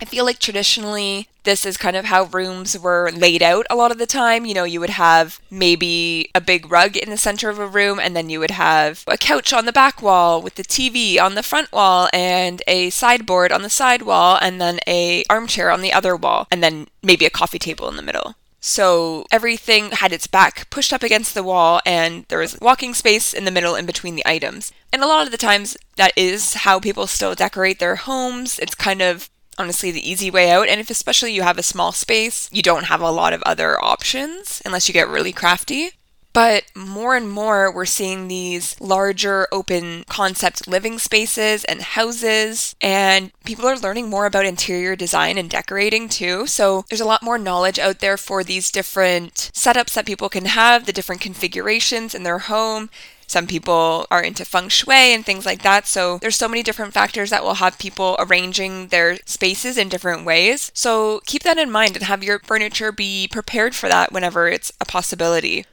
I 0.03 0.05
feel 0.05 0.25
like 0.25 0.41
traditionally 0.41 1.29
this 1.45 1.65
is 1.65 1.77
kind 1.77 1.95
of 1.95 2.07
how 2.07 2.25
rooms 2.25 2.77
were 2.77 3.13
laid 3.13 3.41
out 3.41 3.67
a 3.71 3.77
lot 3.77 3.93
of 3.93 3.99
the 3.99 4.07
time. 4.07 4.45
You 4.45 4.53
know, 4.53 4.65
you 4.65 4.81
would 4.81 4.91
have 4.91 5.41
maybe 5.49 6.29
a 6.35 6.41
big 6.41 6.73
rug 6.73 6.97
in 6.97 7.09
the 7.09 7.17
center 7.17 7.49
of 7.49 7.61
a 7.61 7.69
room, 7.69 8.01
and 8.01 8.17
then 8.17 8.29
you 8.29 8.41
would 8.41 8.51
have 8.51 9.05
a 9.07 9.17
couch 9.17 9.53
on 9.53 9.65
the 9.65 9.73
back 9.73 10.03
wall 10.03 10.43
with 10.43 10.57
the 10.57 10.65
TV 10.65 11.21
on 11.21 11.37
the 11.37 11.43
front 11.45 11.71
wall, 11.71 12.09
and 12.13 12.63
a 12.67 12.91
sideboard 12.91 13.53
on 13.53 13.63
the 13.63 13.71
side 13.71 14.03
wall, 14.03 14.37
and 14.43 14.61
then 14.61 14.81
a 14.89 15.23
armchair 15.31 15.71
on 15.71 15.83
the 15.83 15.93
other 15.93 16.17
wall, 16.17 16.49
and 16.51 16.65
then 16.65 16.89
maybe 17.05 17.25
a 17.25 17.31
coffee 17.31 17.61
table 17.61 17.89
in 17.89 17.95
the 17.95 18.03
middle. 18.03 18.35
So 18.65 19.27
everything 19.31 19.91
had 19.91 20.13
its 20.13 20.29
back 20.29 20.69
pushed 20.71 20.93
up 20.93 21.05
against 21.05 21.35
the 21.35 21.43
wall, 21.45 21.81
and 21.87 22.25
there 22.27 22.39
was 22.39 22.59
walking 22.61 22.93
space 22.95 23.33
in 23.33 23.45
the 23.45 23.51
middle 23.53 23.77
in 23.77 23.87
between 23.87 24.17
the 24.17 24.27
items. 24.27 24.73
And 24.93 25.03
a 25.03 25.07
lot 25.07 25.27
of 25.27 25.33
the 25.33 25.39
times, 25.39 25.77
that 25.97 26.13
is 26.17 26.55
how 26.55 26.81
people 26.81 27.07
still 27.07 27.35
decorate 27.35 27.79
their 27.79 27.97
homes. 27.97 28.59
It's 28.59 28.75
kind 28.75 29.03
of 29.03 29.29
honestly 29.59 29.91
the 29.91 30.09
easy 30.09 30.31
way 30.31 30.51
out. 30.51 30.69
And 30.69 30.81
if 30.81 30.91
especially 30.91 31.33
you 31.33 31.43
have 31.43 31.59
a 31.59 31.63
small 31.63 31.93
space, 31.93 32.49
you 32.53 32.63
don't 32.63 32.85
have 32.85 33.01
a 33.01 33.11
lot 33.11 33.33
of 33.33 33.43
other 33.43 33.83
options 33.83 34.63
unless 34.65 34.89
you 34.89 34.95
get 34.95 35.09
really 35.09 35.33
crafty. 35.33 35.91
But 36.33 36.65
more 36.75 37.15
and 37.15 37.31
more, 37.31 37.71
we're 37.71 37.85
seeing 37.85 38.27
these 38.27 38.81
larger 38.81 39.47
open 39.53 40.05
concept 40.09 40.67
living 40.67 40.99
spaces 40.99 41.63
and 41.65 41.83
houses, 41.83 42.75
and 42.81 43.33
people 43.45 43.67
are 43.67 43.77
learning 43.77 44.09
more 44.09 44.25
about 44.25 44.47
interior 44.47 44.97
design 44.97 45.37
and 45.37 45.51
decorating 45.51 46.09
too. 46.09 46.47
So 46.47 46.85
there's 46.89 47.03
a 47.03 47.07
lot 47.07 47.23
more 47.23 47.37
knowledge 47.37 47.79
out 47.79 47.99
there 47.99 48.17
for 48.17 48.43
these 48.43 48.71
different 48.71 49.51
setups 49.53 49.93
that 49.93 50.07
people 50.07 50.31
can 50.31 50.47
have, 50.47 50.87
the 50.87 50.93
different 50.93 51.21
configurations 51.21 52.15
in 52.15 52.23
their 52.23 52.39
home. 52.39 52.89
Some 53.33 53.47
people 53.47 54.07
are 54.11 54.23
into 54.23 54.45
feng 54.45 54.69
shui 54.69 55.15
and 55.15 55.25
things 55.25 55.47
like 55.47 55.63
that. 55.63 55.87
So 55.87 56.19
there's 56.19 56.37
so 56.37 56.49
many 56.49 56.63
different 56.63 56.93
factors 56.93 57.31
that 57.31 57.43
will 57.43 57.55
have 57.55 57.79
people 57.79 58.15
arranging 58.19 58.89
their 58.89 59.17
spaces 59.25 59.79
in 59.79 59.89
different 59.89 60.27
ways. 60.27 60.71
So 60.75 61.23
keep 61.25 61.43
that 61.45 61.57
in 61.57 61.71
mind 61.71 61.97
and 61.97 62.05
have 62.05 62.23
your 62.23 62.41
furniture 62.41 62.93
be 62.93 63.27
prepared 63.33 63.75
for 63.75 63.89
that 63.89 64.13
whenever 64.13 64.49
it's 64.49 64.71
a 64.83 64.85
possibility. 64.85 65.65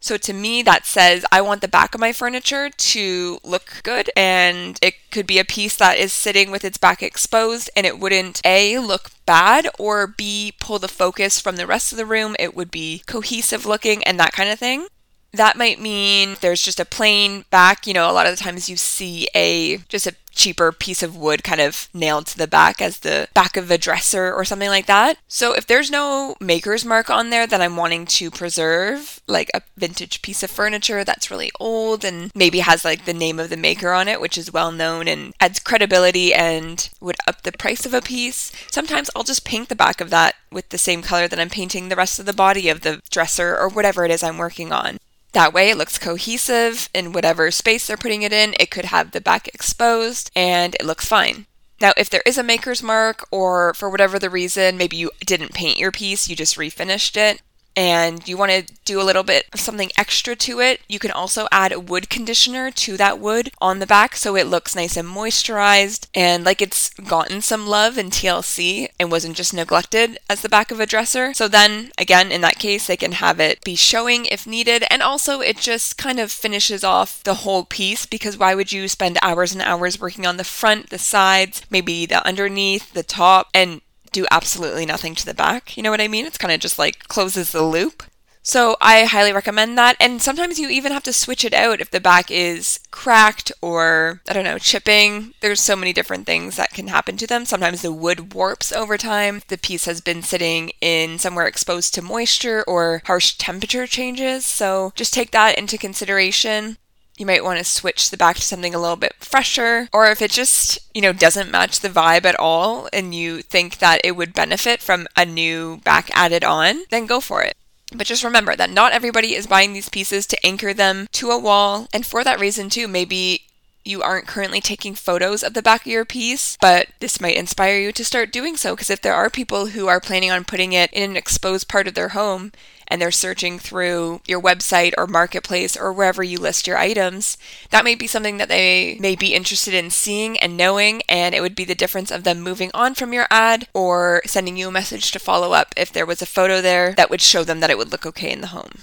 So 0.00 0.16
to 0.16 0.32
me, 0.32 0.62
that 0.62 0.86
says 0.86 1.26
I 1.30 1.42
want 1.42 1.60
the 1.60 1.68
back 1.68 1.94
of 1.94 2.00
my 2.00 2.14
furniture 2.14 2.70
to 2.70 3.38
look 3.44 3.82
good, 3.82 4.10
and 4.16 4.78
it 4.80 4.94
could 5.10 5.26
be 5.26 5.38
a 5.38 5.44
piece 5.44 5.76
that 5.76 5.98
is 5.98 6.14
sitting 6.14 6.50
with 6.50 6.64
its 6.64 6.78
back 6.78 7.02
exposed, 7.02 7.68
and 7.76 7.86
it 7.86 8.00
wouldn't 8.00 8.40
A, 8.44 8.78
look 8.78 9.10
bad, 9.26 9.68
or 9.78 10.06
B, 10.06 10.54
pull 10.58 10.78
the 10.80 10.88
focus 10.88 11.40
from 11.40 11.56
the 11.56 11.68
rest 11.68 11.92
of 11.92 11.98
the 11.98 12.06
room. 12.06 12.34
It 12.40 12.56
would 12.56 12.70
be 12.70 13.04
cohesive 13.06 13.66
looking 13.66 14.02
and 14.02 14.18
that 14.18 14.32
kind 14.32 14.48
of 14.48 14.58
thing 14.58 14.88
that 15.32 15.56
might 15.56 15.80
mean 15.80 16.36
there's 16.40 16.62
just 16.62 16.80
a 16.80 16.84
plain 16.84 17.44
back. 17.50 17.86
You 17.86 17.94
know, 17.94 18.10
a 18.10 18.12
lot 18.12 18.26
of 18.26 18.36
the 18.36 18.42
times 18.42 18.68
you 18.68 18.76
see 18.76 19.28
a 19.34 19.78
just 19.88 20.06
a 20.06 20.14
cheaper 20.32 20.72
piece 20.72 21.02
of 21.02 21.16
wood 21.16 21.44
kind 21.44 21.60
of 21.60 21.88
nailed 21.92 22.26
to 22.26 22.38
the 22.38 22.46
back 22.46 22.80
as 22.80 23.00
the 23.00 23.28
back 23.34 23.56
of 23.56 23.70
a 23.70 23.78
dresser 23.78 24.32
or 24.32 24.44
something 24.44 24.68
like 24.68 24.86
that. 24.86 25.18
So 25.28 25.52
if 25.52 25.66
there's 25.66 25.90
no 25.90 26.34
maker's 26.40 26.84
mark 26.84 27.10
on 27.10 27.30
there 27.30 27.46
that 27.46 27.60
I'm 27.60 27.76
wanting 27.76 28.06
to 28.06 28.30
preserve, 28.30 29.20
like 29.28 29.50
a 29.54 29.62
vintage 29.76 30.22
piece 30.22 30.42
of 30.42 30.50
furniture 30.50 31.04
that's 31.04 31.30
really 31.30 31.50
old 31.60 32.04
and 32.04 32.30
maybe 32.34 32.60
has 32.60 32.84
like 32.84 33.04
the 33.04 33.12
name 33.12 33.38
of 33.38 33.50
the 33.50 33.56
maker 33.56 33.92
on 33.92 34.08
it, 34.08 34.20
which 34.20 34.38
is 34.38 34.52
well 34.52 34.72
known 34.72 35.06
and 35.06 35.34
adds 35.38 35.60
credibility 35.60 36.32
and 36.34 36.88
would 37.00 37.16
up 37.26 37.42
the 37.42 37.52
price 37.52 37.84
of 37.86 37.94
a 37.94 38.00
piece, 38.00 38.52
sometimes 38.70 39.10
I'll 39.14 39.22
just 39.22 39.44
paint 39.44 39.68
the 39.68 39.76
back 39.76 40.00
of 40.00 40.10
that 40.10 40.34
with 40.50 40.70
the 40.70 40.78
same 40.78 41.02
color 41.02 41.28
that 41.28 41.38
I'm 41.38 41.50
painting 41.50 41.88
the 41.88 41.96
rest 41.96 42.18
of 42.18 42.26
the 42.26 42.32
body 42.32 42.68
of 42.68 42.80
the 42.80 43.02
dresser 43.10 43.56
or 43.56 43.68
whatever 43.68 44.04
it 44.04 44.10
is 44.10 44.22
I'm 44.22 44.38
working 44.38 44.72
on. 44.72 44.98
That 45.32 45.52
way, 45.54 45.70
it 45.70 45.78
looks 45.78 45.98
cohesive 45.98 46.88
in 46.94 47.12
whatever 47.12 47.50
space 47.50 47.86
they're 47.86 47.96
putting 47.96 48.22
it 48.22 48.32
in. 48.32 48.54
It 48.60 48.70
could 48.70 48.86
have 48.86 49.10
the 49.12 49.20
back 49.20 49.48
exposed 49.48 50.30
and 50.36 50.74
it 50.74 50.84
looks 50.84 51.06
fine. 51.06 51.46
Now, 51.80 51.92
if 51.96 52.08
there 52.08 52.22
is 52.24 52.38
a 52.38 52.44
maker's 52.44 52.82
mark, 52.82 53.26
or 53.32 53.74
for 53.74 53.90
whatever 53.90 54.18
the 54.18 54.30
reason, 54.30 54.76
maybe 54.76 54.96
you 54.96 55.10
didn't 55.26 55.52
paint 55.52 55.78
your 55.78 55.90
piece, 55.90 56.28
you 56.28 56.36
just 56.36 56.56
refinished 56.56 57.16
it, 57.16 57.42
and 57.76 58.26
you 58.28 58.36
want 58.36 58.52
to 58.52 58.74
do 58.84 59.00
a 59.00 59.04
little 59.04 59.22
bit 59.22 59.46
of 59.52 59.60
something 59.60 59.90
extra 59.96 60.34
to 60.36 60.60
it, 60.60 60.80
you 60.88 60.98
can 60.98 61.10
also 61.10 61.46
add 61.50 61.72
a 61.72 61.80
wood 61.80 62.10
conditioner 62.10 62.70
to 62.70 62.96
that 62.96 63.18
wood 63.18 63.50
on 63.60 63.78
the 63.78 63.86
back 63.86 64.16
so 64.16 64.36
it 64.36 64.46
looks 64.46 64.74
nice 64.74 64.96
and 64.96 65.08
moisturized 65.08 66.06
and 66.14 66.44
like 66.44 66.62
it's 66.62 66.90
gotten 66.90 67.40
some 67.40 67.66
love 67.66 67.98
in 67.98 68.10
TLC 68.10 68.88
and 68.98 69.10
wasn't 69.10 69.36
just 69.36 69.54
neglected 69.54 70.18
as 70.28 70.42
the 70.42 70.48
back 70.48 70.70
of 70.70 70.80
a 70.80 70.86
dresser. 70.86 71.34
So 71.34 71.48
then, 71.48 71.92
again, 71.98 72.32
in 72.32 72.40
that 72.40 72.58
case, 72.58 72.86
they 72.86 72.96
can 72.96 73.12
have 73.12 73.40
it 73.40 73.62
be 73.64 73.74
showing 73.74 74.26
if 74.26 74.46
needed. 74.46 74.84
And 74.90 75.02
also, 75.02 75.40
it 75.40 75.58
just 75.58 75.98
kind 75.98 76.18
of 76.18 76.32
finishes 76.32 76.82
off 76.82 77.22
the 77.22 77.34
whole 77.34 77.64
piece 77.64 78.06
because 78.06 78.38
why 78.38 78.54
would 78.54 78.72
you 78.72 78.88
spend 78.88 79.18
hours 79.22 79.52
and 79.52 79.62
hours 79.62 80.00
working 80.00 80.26
on 80.26 80.36
the 80.36 80.44
front, 80.44 80.90
the 80.90 80.98
sides, 80.98 81.62
maybe 81.70 82.06
the 82.06 82.26
underneath, 82.26 82.92
the 82.92 83.02
top, 83.02 83.48
and 83.52 83.81
do 84.12 84.26
absolutely 84.30 84.86
nothing 84.86 85.14
to 85.16 85.26
the 85.26 85.34
back. 85.34 85.76
You 85.76 85.82
know 85.82 85.90
what 85.90 86.00
I 86.00 86.08
mean? 86.08 86.26
It's 86.26 86.38
kind 86.38 86.52
of 86.52 86.60
just 86.60 86.78
like 86.78 87.08
closes 87.08 87.52
the 87.52 87.62
loop. 87.62 88.04
So 88.44 88.76
I 88.80 89.04
highly 89.04 89.32
recommend 89.32 89.78
that. 89.78 89.96
And 90.00 90.20
sometimes 90.20 90.58
you 90.58 90.68
even 90.68 90.90
have 90.90 91.04
to 91.04 91.12
switch 91.12 91.44
it 91.44 91.54
out 91.54 91.80
if 91.80 91.92
the 91.92 92.00
back 92.00 92.28
is 92.28 92.80
cracked 92.90 93.52
or, 93.60 94.20
I 94.28 94.32
don't 94.32 94.44
know, 94.44 94.58
chipping. 94.58 95.34
There's 95.40 95.60
so 95.60 95.76
many 95.76 95.92
different 95.92 96.26
things 96.26 96.56
that 96.56 96.72
can 96.72 96.88
happen 96.88 97.16
to 97.18 97.26
them. 97.26 97.44
Sometimes 97.44 97.82
the 97.82 97.92
wood 97.92 98.34
warps 98.34 98.72
over 98.72 98.98
time. 98.98 99.42
The 99.46 99.58
piece 99.58 99.84
has 99.84 100.00
been 100.00 100.22
sitting 100.22 100.72
in 100.80 101.18
somewhere 101.18 101.46
exposed 101.46 101.94
to 101.94 102.02
moisture 102.02 102.64
or 102.66 103.02
harsh 103.04 103.36
temperature 103.36 103.86
changes. 103.86 104.44
So 104.44 104.92
just 104.96 105.14
take 105.14 105.30
that 105.30 105.56
into 105.56 105.78
consideration 105.78 106.78
you 107.22 107.26
might 107.26 107.44
want 107.44 107.56
to 107.56 107.64
switch 107.64 108.10
the 108.10 108.16
back 108.16 108.34
to 108.34 108.42
something 108.42 108.74
a 108.74 108.80
little 108.80 108.96
bit 108.96 109.14
fresher. 109.20 109.88
Or 109.92 110.06
if 110.06 110.20
it 110.20 110.32
just, 110.32 110.80
you 110.92 111.00
know, 111.00 111.12
doesn't 111.12 111.52
match 111.52 111.78
the 111.78 111.88
vibe 111.88 112.24
at 112.24 112.34
all 112.34 112.88
and 112.92 113.14
you 113.14 113.42
think 113.42 113.78
that 113.78 114.00
it 114.02 114.16
would 114.16 114.34
benefit 114.34 114.80
from 114.80 115.06
a 115.16 115.24
new 115.24 115.76
back 115.84 116.10
added 116.12 116.42
on, 116.42 116.82
then 116.90 117.06
go 117.06 117.20
for 117.20 117.40
it. 117.44 117.56
But 117.94 118.08
just 118.08 118.24
remember 118.24 118.56
that 118.56 118.70
not 118.70 118.90
everybody 118.90 119.36
is 119.36 119.46
buying 119.46 119.72
these 119.72 119.88
pieces 119.88 120.26
to 120.26 120.46
anchor 120.46 120.74
them 120.74 121.06
to 121.12 121.30
a 121.30 121.38
wall. 121.38 121.86
And 121.94 122.04
for 122.04 122.24
that 122.24 122.40
reason, 122.40 122.68
too, 122.68 122.88
maybe 122.88 123.42
you 123.84 124.02
aren't 124.02 124.26
currently 124.26 124.60
taking 124.60 124.96
photos 124.96 125.44
of 125.44 125.54
the 125.54 125.62
back 125.62 125.82
of 125.82 125.92
your 125.92 126.04
piece, 126.04 126.56
but 126.60 126.88
this 126.98 127.20
might 127.20 127.36
inspire 127.36 127.78
you 127.78 127.92
to 127.92 128.04
start 128.04 128.32
doing 128.32 128.56
so. 128.56 128.74
Because 128.74 128.90
if 128.90 129.00
there 129.00 129.14
are 129.14 129.30
people 129.30 129.66
who 129.66 129.86
are 129.86 130.00
planning 130.00 130.32
on 130.32 130.44
putting 130.44 130.72
it 130.72 130.92
in 130.92 131.10
an 131.10 131.16
exposed 131.16 131.68
part 131.68 131.86
of 131.86 131.94
their 131.94 132.08
home, 132.08 132.50
and 132.92 133.00
they're 133.00 133.10
searching 133.10 133.58
through 133.58 134.20
your 134.26 134.38
website 134.38 134.92
or 134.98 135.06
marketplace 135.06 135.78
or 135.78 135.94
wherever 135.94 136.22
you 136.22 136.38
list 136.38 136.66
your 136.66 136.76
items, 136.76 137.38
that 137.70 137.86
may 137.86 137.94
be 137.94 138.06
something 138.06 138.36
that 138.36 138.50
they 138.50 138.98
may 139.00 139.16
be 139.16 139.32
interested 139.32 139.72
in 139.72 139.88
seeing 139.88 140.38
and 140.40 140.58
knowing, 140.58 141.00
and 141.08 141.34
it 141.34 141.40
would 141.40 141.56
be 141.56 141.64
the 141.64 141.74
difference 141.74 142.10
of 142.10 142.22
them 142.22 142.42
moving 142.42 142.70
on 142.74 142.94
from 142.94 143.14
your 143.14 143.26
ad 143.30 143.66
or 143.72 144.20
sending 144.26 144.58
you 144.58 144.68
a 144.68 144.70
message 144.70 145.10
to 145.10 145.18
follow 145.18 145.52
up 145.52 145.72
if 145.74 145.90
there 145.90 146.04
was 146.04 146.20
a 146.20 146.26
photo 146.26 146.60
there 146.60 146.92
that 146.92 147.08
would 147.08 147.22
show 147.22 147.42
them 147.42 147.60
that 147.60 147.70
it 147.70 147.78
would 147.78 147.90
look 147.90 148.04
okay 148.04 148.30
in 148.30 148.42
the 148.42 148.48
home. 148.48 148.82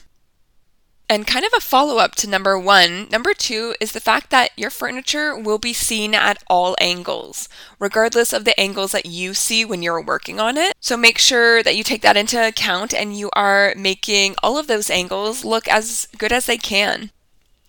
And 1.12 1.26
kind 1.26 1.44
of 1.44 1.52
a 1.58 1.60
follow 1.60 1.98
up 1.98 2.14
to 2.16 2.30
number 2.30 2.58
one, 2.60 3.08
number 3.10 3.34
two 3.34 3.74
is 3.82 3.94
the 3.94 4.00
fact 4.00 4.30
that 4.30 4.52
your 4.56 4.70
furniture 4.70 5.36
will 5.36 5.58
be 5.58 5.74
seen 5.74 6.14
at 6.14 6.44
all 6.48 6.76
angles, 6.80 7.50
regardless 7.80 8.32
of 8.32 8.46
the 8.46 8.58
angles 8.60 8.92
that 8.92 9.08
you 9.08 9.34
see 9.34 9.66
when 9.66 9.82
you're 9.82 10.00
working 10.00 10.40
on 10.40 10.56
it. 10.56 10.74
So 10.80 10.96
make 10.96 11.18
sure 11.18 11.64
that 11.64 11.76
you 11.76 11.84
take 11.84 12.04
that 12.04 12.16
into 12.16 12.48
account 12.48 12.94
and 12.94 13.18
you 13.18 13.32
are 13.34 13.74
making 13.76 14.36
all 14.44 14.60
of 14.60 14.68
those 14.68 14.92
angles 14.92 15.44
look 15.44 15.68
as 15.68 16.08
good 16.20 16.32
as 16.32 16.46
they 16.46 16.60
can. 16.60 17.10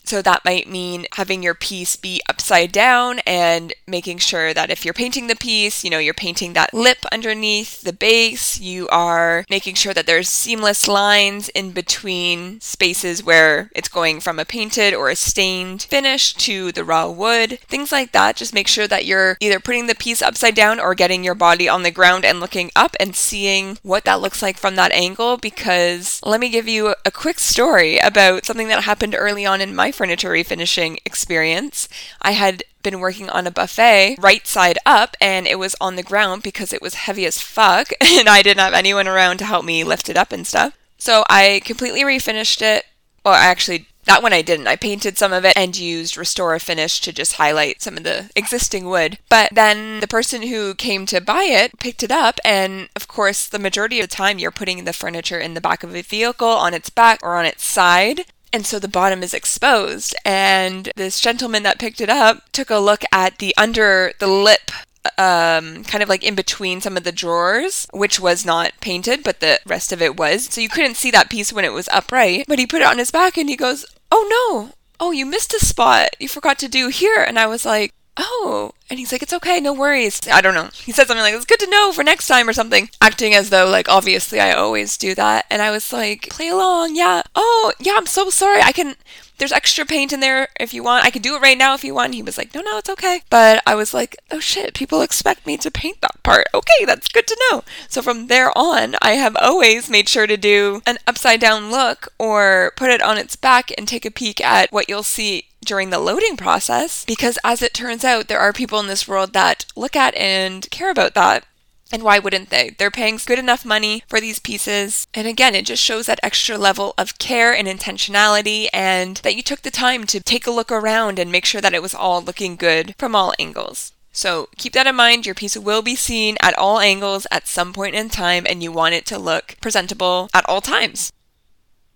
So 0.05 0.23
that 0.23 0.45
might 0.45 0.69
mean 0.69 1.07
having 1.15 1.43
your 1.43 1.55
piece 1.55 1.97
be 1.97 2.21
upside 2.29 2.73
down 2.73 3.21
and 3.21 3.73
making 3.87 4.19
sure 4.19 4.53
that 4.55 4.71
if 4.71 4.85
you're 4.85 4.95
painting 4.95 5.27
the 5.27 5.37
piece, 5.37 5.85
you 5.85 5.91
know, 5.91 5.99
you're 5.99 6.15
painting 6.15 6.53
that 6.55 6.75
lip 6.75 6.99
underneath 7.13 7.83
the 7.83 7.93
base. 7.93 8.59
You 8.61 8.89
are 8.89 9.45
making 9.49 9.75
sure 9.75 9.95
that 9.95 10.07
there's 10.07 10.29
seamless 10.29 10.89
lines 10.89 11.49
in 11.51 11.73
between 11.73 12.61
spaces 12.61 13.23
where 13.23 13.71
it's 13.75 13.89
going 13.89 14.21
from 14.21 14.39
a 14.39 14.45
painted 14.45 14.95
or 14.95 15.11
a 15.11 15.17
stained 15.17 15.83
finish 15.83 16.35
to 16.35 16.73
the 16.73 16.85
raw 16.85 17.09
wood. 17.09 17.59
Things 17.69 17.93
like 17.93 18.13
that. 18.13 18.37
Just 18.37 18.55
make 18.55 18.69
sure 18.69 18.89
that 18.89 19.07
you're 19.07 19.37
either 19.41 19.61
putting 19.61 19.87
the 19.87 19.95
piece 19.95 20.23
upside 20.23 20.55
down 20.55 20.81
or 20.81 20.95
getting 20.95 21.23
your 21.25 21.35
body 21.35 21.69
on 21.69 21.83
the 21.83 21.91
ground 21.91 22.25
and 22.25 22.41
looking 22.41 22.71
up 22.75 22.97
and 22.99 23.15
seeing 23.15 23.79
what 23.83 24.05
that 24.05 24.21
looks 24.21 24.43
like 24.43 24.57
from 24.57 24.77
that 24.77 24.93
angle. 24.93 25.37
Because 25.37 26.21
let 26.25 26.41
me 26.41 26.49
give 26.49 26.69
you 26.69 26.95
a 27.05 27.11
quick 27.11 27.39
story 27.39 27.99
about 27.99 28.45
something 28.45 28.69
that 28.69 28.85
happened 28.85 29.15
early 29.17 29.47
on 29.47 29.61
in 29.61 29.75
my 29.75 29.90
furniture 29.93 30.31
refinishing 30.31 30.99
experience. 31.05 31.89
I 32.23 32.33
had 32.33 32.63
been 32.83 33.01
working 33.01 33.29
on 33.29 33.47
a 33.47 33.51
buffet 33.51 34.17
right 34.19 34.47
side 34.47 34.79
up 34.87 35.17
and 35.21 35.47
it 35.47 35.59
was 35.59 35.77
on 35.81 35.97
the 35.97 36.03
ground 36.03 36.43
because 36.43 36.73
it 36.73 36.81
was 36.81 36.95
heavy 36.95 37.27
as 37.27 37.41
fuck 37.41 37.91
and 38.01 38.29
I 38.29 38.43
didn't 38.43 38.63
have 38.63 38.73
anyone 38.75 39.07
around 39.07 39.39
to 39.39 39.45
help 39.45 39.65
me 39.65 39.85
lift 39.85 40.09
it 40.09 40.17
up 40.17 40.33
and 40.33 40.47
stuff. 40.47 40.77
So 40.99 41.25
I 41.29 41.63
completely 41.65 42.03
refinished 42.03 42.63
it. 42.63 42.85
Well, 43.25 43.35
I 43.35 43.47
actually 43.47 43.87
that 44.05 44.23
one 44.23 44.33
I 44.33 44.43
didn't. 44.43 44.67
I 44.67 44.77
painted 44.77 45.19
some 45.19 45.33
of 45.33 45.45
it 45.45 45.53
and 45.57 45.77
used 45.77 46.17
Restore 46.17 46.59
Finish 46.59 47.01
to 47.03 47.13
just 47.13 47.35
highlight 47.35 47.83
some 47.83 47.97
of 47.97 48.03
the 48.03 48.31
existing 48.35 48.87
wood. 48.87 49.19
But 49.29 49.51
then 49.53 50.01
the 50.01 50.09
person 50.09 50.43
who 50.43 50.75
came 50.75 51.07
to 51.07 51.21
buy 51.21 51.45
it 51.45 51.79
picked 51.79 52.03
it 52.03 52.11
up, 52.11 52.41
and 52.45 52.89
of 52.97 53.09
course, 53.09 53.47
the 53.47 53.59
majority 53.59 54.01
of 54.01 54.09
the 54.09 54.17
time 54.17 54.39
you're 54.39 54.51
putting 54.51 54.85
the 54.85 54.93
furniture 54.93 55.39
in 55.39 55.55
the 55.55 55.61
back 55.61 55.83
of 55.83 55.95
a 55.95 56.03
vehicle 56.03 56.49
on 56.49 56.75
its 56.75 56.91
back 56.91 57.21
or 57.23 57.37
on 57.37 57.45
its 57.45 57.65
side. 57.65 58.25
And 58.53 58.67
so 58.67 58.79
the 58.79 58.89
bottom 58.89 59.23
is 59.23 59.35
exposed. 59.35 60.15
And 60.25 60.91
this 60.97 61.21
gentleman 61.21 61.63
that 61.63 61.79
picked 61.79 62.01
it 62.01 62.09
up 62.11 62.51
took 62.53 62.71
a 62.71 62.79
look 62.79 63.05
at 63.13 63.39
the 63.39 63.55
under 63.57 64.13
the 64.19 64.27
lip 64.27 64.71
um, 65.17 65.83
kind 65.85 66.03
of 66.03 66.11
like 66.11 66.23
in 66.23 66.35
between 66.35 66.81
some 66.81 66.97
of 66.97 67.05
the 67.05 67.13
drawers, 67.13 67.87
which 67.93 68.21
was 68.21 68.45
not 68.45 68.73
painted, 68.81 69.23
but 69.23 69.41
the 69.41 69.59
rest 69.67 69.93
of 69.93 70.03
it 70.03 70.17
was. 70.19 70.45
So 70.45 70.61
you 70.61 70.69
couldn't 70.69 70.97
see 70.97 71.11
that 71.11 71.31
piece 71.31 71.53
when 71.53 71.65
it 71.65 71.73
was 71.73 71.89
upright. 71.89 72.45
But 72.47 72.59
he 72.59 72.67
put 72.67 72.83
it 72.83 72.87
on 72.87 72.99
his 72.99 73.11
back 73.11 73.39
and 73.39 73.49
he 73.49 73.57
goes, 73.57 73.87
Oh 74.13 74.27
no, 74.69 74.75
oh, 75.01 75.11
you 75.11 75.25
missed 75.25 75.55
a 75.55 75.65
spot. 75.65 76.11
You 76.21 76.29
forgot 76.29 76.59
to 76.59 76.69
do 76.69 76.89
here. 76.89 77.23
And 77.23 77.39
I 77.39 77.47
was 77.47 77.65
like, 77.65 77.95
oh. 78.17 78.73
And 78.91 78.99
he's 78.99 79.13
like, 79.13 79.23
it's 79.23 79.33
okay, 79.33 79.61
no 79.61 79.73
worries. 79.73 80.21
I 80.29 80.41
don't 80.41 80.55
know. 80.55 80.69
He 80.75 80.91
said 80.91 81.07
something 81.07 81.23
like, 81.23 81.35
it's 81.35 81.45
good 81.45 81.61
to 81.61 81.71
know 81.71 81.93
for 81.93 82.03
next 82.03 82.27
time 82.27 82.49
or 82.49 82.53
something, 82.53 82.91
acting 83.01 83.35
as 83.35 83.51
though, 83.51 83.69
like, 83.71 83.89
obviously 83.89 84.41
I 84.41 84.53
always 84.53 84.97
do 84.97 85.15
that. 85.15 85.47
And 85.49 85.63
I 85.63 85.71
was 85.71 85.93
like, 85.93 86.29
play 86.29 86.49
along, 86.49 86.97
yeah. 86.97 87.23
Oh, 87.37 87.73
yeah, 87.79 87.95
I'm 87.97 88.07
so 88.07 88.31
sorry. 88.31 88.61
I 88.61 88.73
can, 88.73 88.97
there's 89.39 89.53
extra 89.53 89.87
paint 89.87 90.13
in 90.13 90.19
there 90.19 90.49
if 90.59 90.75
you 90.75 90.83
want. 90.83 91.05
I 91.05 91.11
can 91.11 91.23
do 91.23 91.37
it 91.37 91.41
right 91.41 91.57
now 91.57 91.75
if 91.75 91.85
you 91.85 91.95
want. 91.95 92.15
he 92.15 92.23
was 92.23 92.37
like, 92.37 92.53
no, 92.53 92.63
no, 92.63 92.79
it's 92.79 92.91
okay. 92.91 93.23
But 93.31 93.63
I 93.65 93.77
was 93.77 93.95
like, 93.95 94.17
oh 94.33 94.41
shit, 94.41 94.75
people 94.75 95.03
expect 95.03 95.47
me 95.47 95.57
to 95.59 95.71
paint 95.71 96.01
that 96.01 96.23
part. 96.25 96.47
Okay, 96.53 96.85
that's 96.85 97.09
good 97.09 97.29
to 97.29 97.41
know. 97.51 97.63
So 97.89 98.03
from 98.03 98.27
there 98.27 98.57
on, 98.59 98.97
I 99.01 99.13
have 99.13 99.37
always 99.37 99.89
made 99.89 100.09
sure 100.09 100.27
to 100.27 100.37
do 100.37 100.83
an 100.85 100.99
upside 101.07 101.41
down 101.41 101.71
look 101.71 102.13
or 102.19 102.73
put 102.77 102.91
it 102.91 103.01
on 103.01 103.19
its 103.19 103.37
back 103.37 103.73
and 103.79 103.87
take 103.87 104.05
a 104.05 104.11
peek 104.11 104.41
at 104.41 104.73
what 104.73 104.89
you'll 104.89 105.05
see 105.05 105.47
during 105.65 105.91
the 105.91 105.99
loading 105.99 106.37
process 106.37 107.05
because 107.05 107.39
as 107.45 107.63
it 107.63 107.75
turns 107.75 108.05
out 108.05 108.29
there 108.29 108.41
are 108.41 108.53
people 108.53 108.81
in 108.81 108.87
this 108.87 109.07
world 109.07 109.33
that 109.33 109.67
look 109.77 109.95
at 109.95 110.15
and 110.15 110.71
care 110.71 110.91
about 110.91 111.15
that 111.15 111.45
and 111.93 112.03
why 112.03 112.19
wouldn't 112.19 112.51
they? 112.51 112.71
They're 112.79 112.91
paying 112.91 113.19
good 113.25 113.39
enough 113.39 113.65
money 113.65 114.05
for 114.09 114.21
these 114.21 114.39
pieces. 114.39 115.07
And 115.13 115.27
again, 115.27 115.55
it 115.55 115.67
just 115.67 115.83
shows 115.83 116.07
that 116.07 116.21
extra 116.23 116.57
level 116.57 116.95
of 116.97 117.19
care 117.19 117.53
and 117.55 117.67
intentionality 117.67 118.69
and 118.73 119.17
that 119.19 119.35
you 119.35 119.43
took 119.43 119.63
the 119.63 119.71
time 119.71 120.07
to 120.07 120.21
take 120.21 120.47
a 120.47 120.53
look 120.53 120.71
around 120.71 121.19
and 121.19 121.33
make 121.33 121.45
sure 121.45 121.61
that 121.61 121.75
it 121.75 121.83
was 121.83 121.95
all 121.95 122.23
looking 122.23 122.57
good 122.57 122.95
from 122.99 123.17
all 123.17 123.35
angles. 123.39 123.93
So 124.13 124.49
keep 124.57 124.73
that 124.75 124.87
in 124.87 124.97
mind. 124.97 125.27
Your 125.27 125.35
piece 125.35 125.57
will 125.57 125.83
be 125.83 125.95
seen 125.95 126.37
at 126.41 126.59
all 126.59 126.81
angles 126.81 127.27
at 127.31 127.47
some 127.47 127.73
point 127.73 127.95
in 127.95 128.09
time, 128.09 128.45
and 128.49 128.63
you 128.63 128.73
want 128.73 128.95
it 128.95 129.07
to 129.07 129.19
look 129.19 129.57
presentable 129.61 130.29
at 130.35 130.49
all 130.49 130.61
times. 130.61 131.13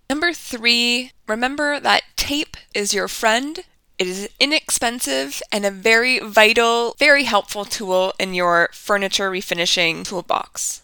Number 0.09 0.33
three, 0.33 1.11
remember 1.27 1.79
that 1.79 2.03
tape 2.15 2.57
is 2.73 2.93
your 2.93 3.07
friend 3.07 3.63
it 3.97 4.07
is 4.07 4.29
inexpensive 4.39 5.41
and 5.51 5.65
a 5.65 5.71
very 5.71 6.19
vital, 6.19 6.95
very 6.99 7.23
helpful 7.23 7.63
tool 7.63 8.13
in 8.19 8.33
your 8.33 8.69
furniture 8.73 9.31
refinishing 9.31 10.03
toolbox. 10.03 10.81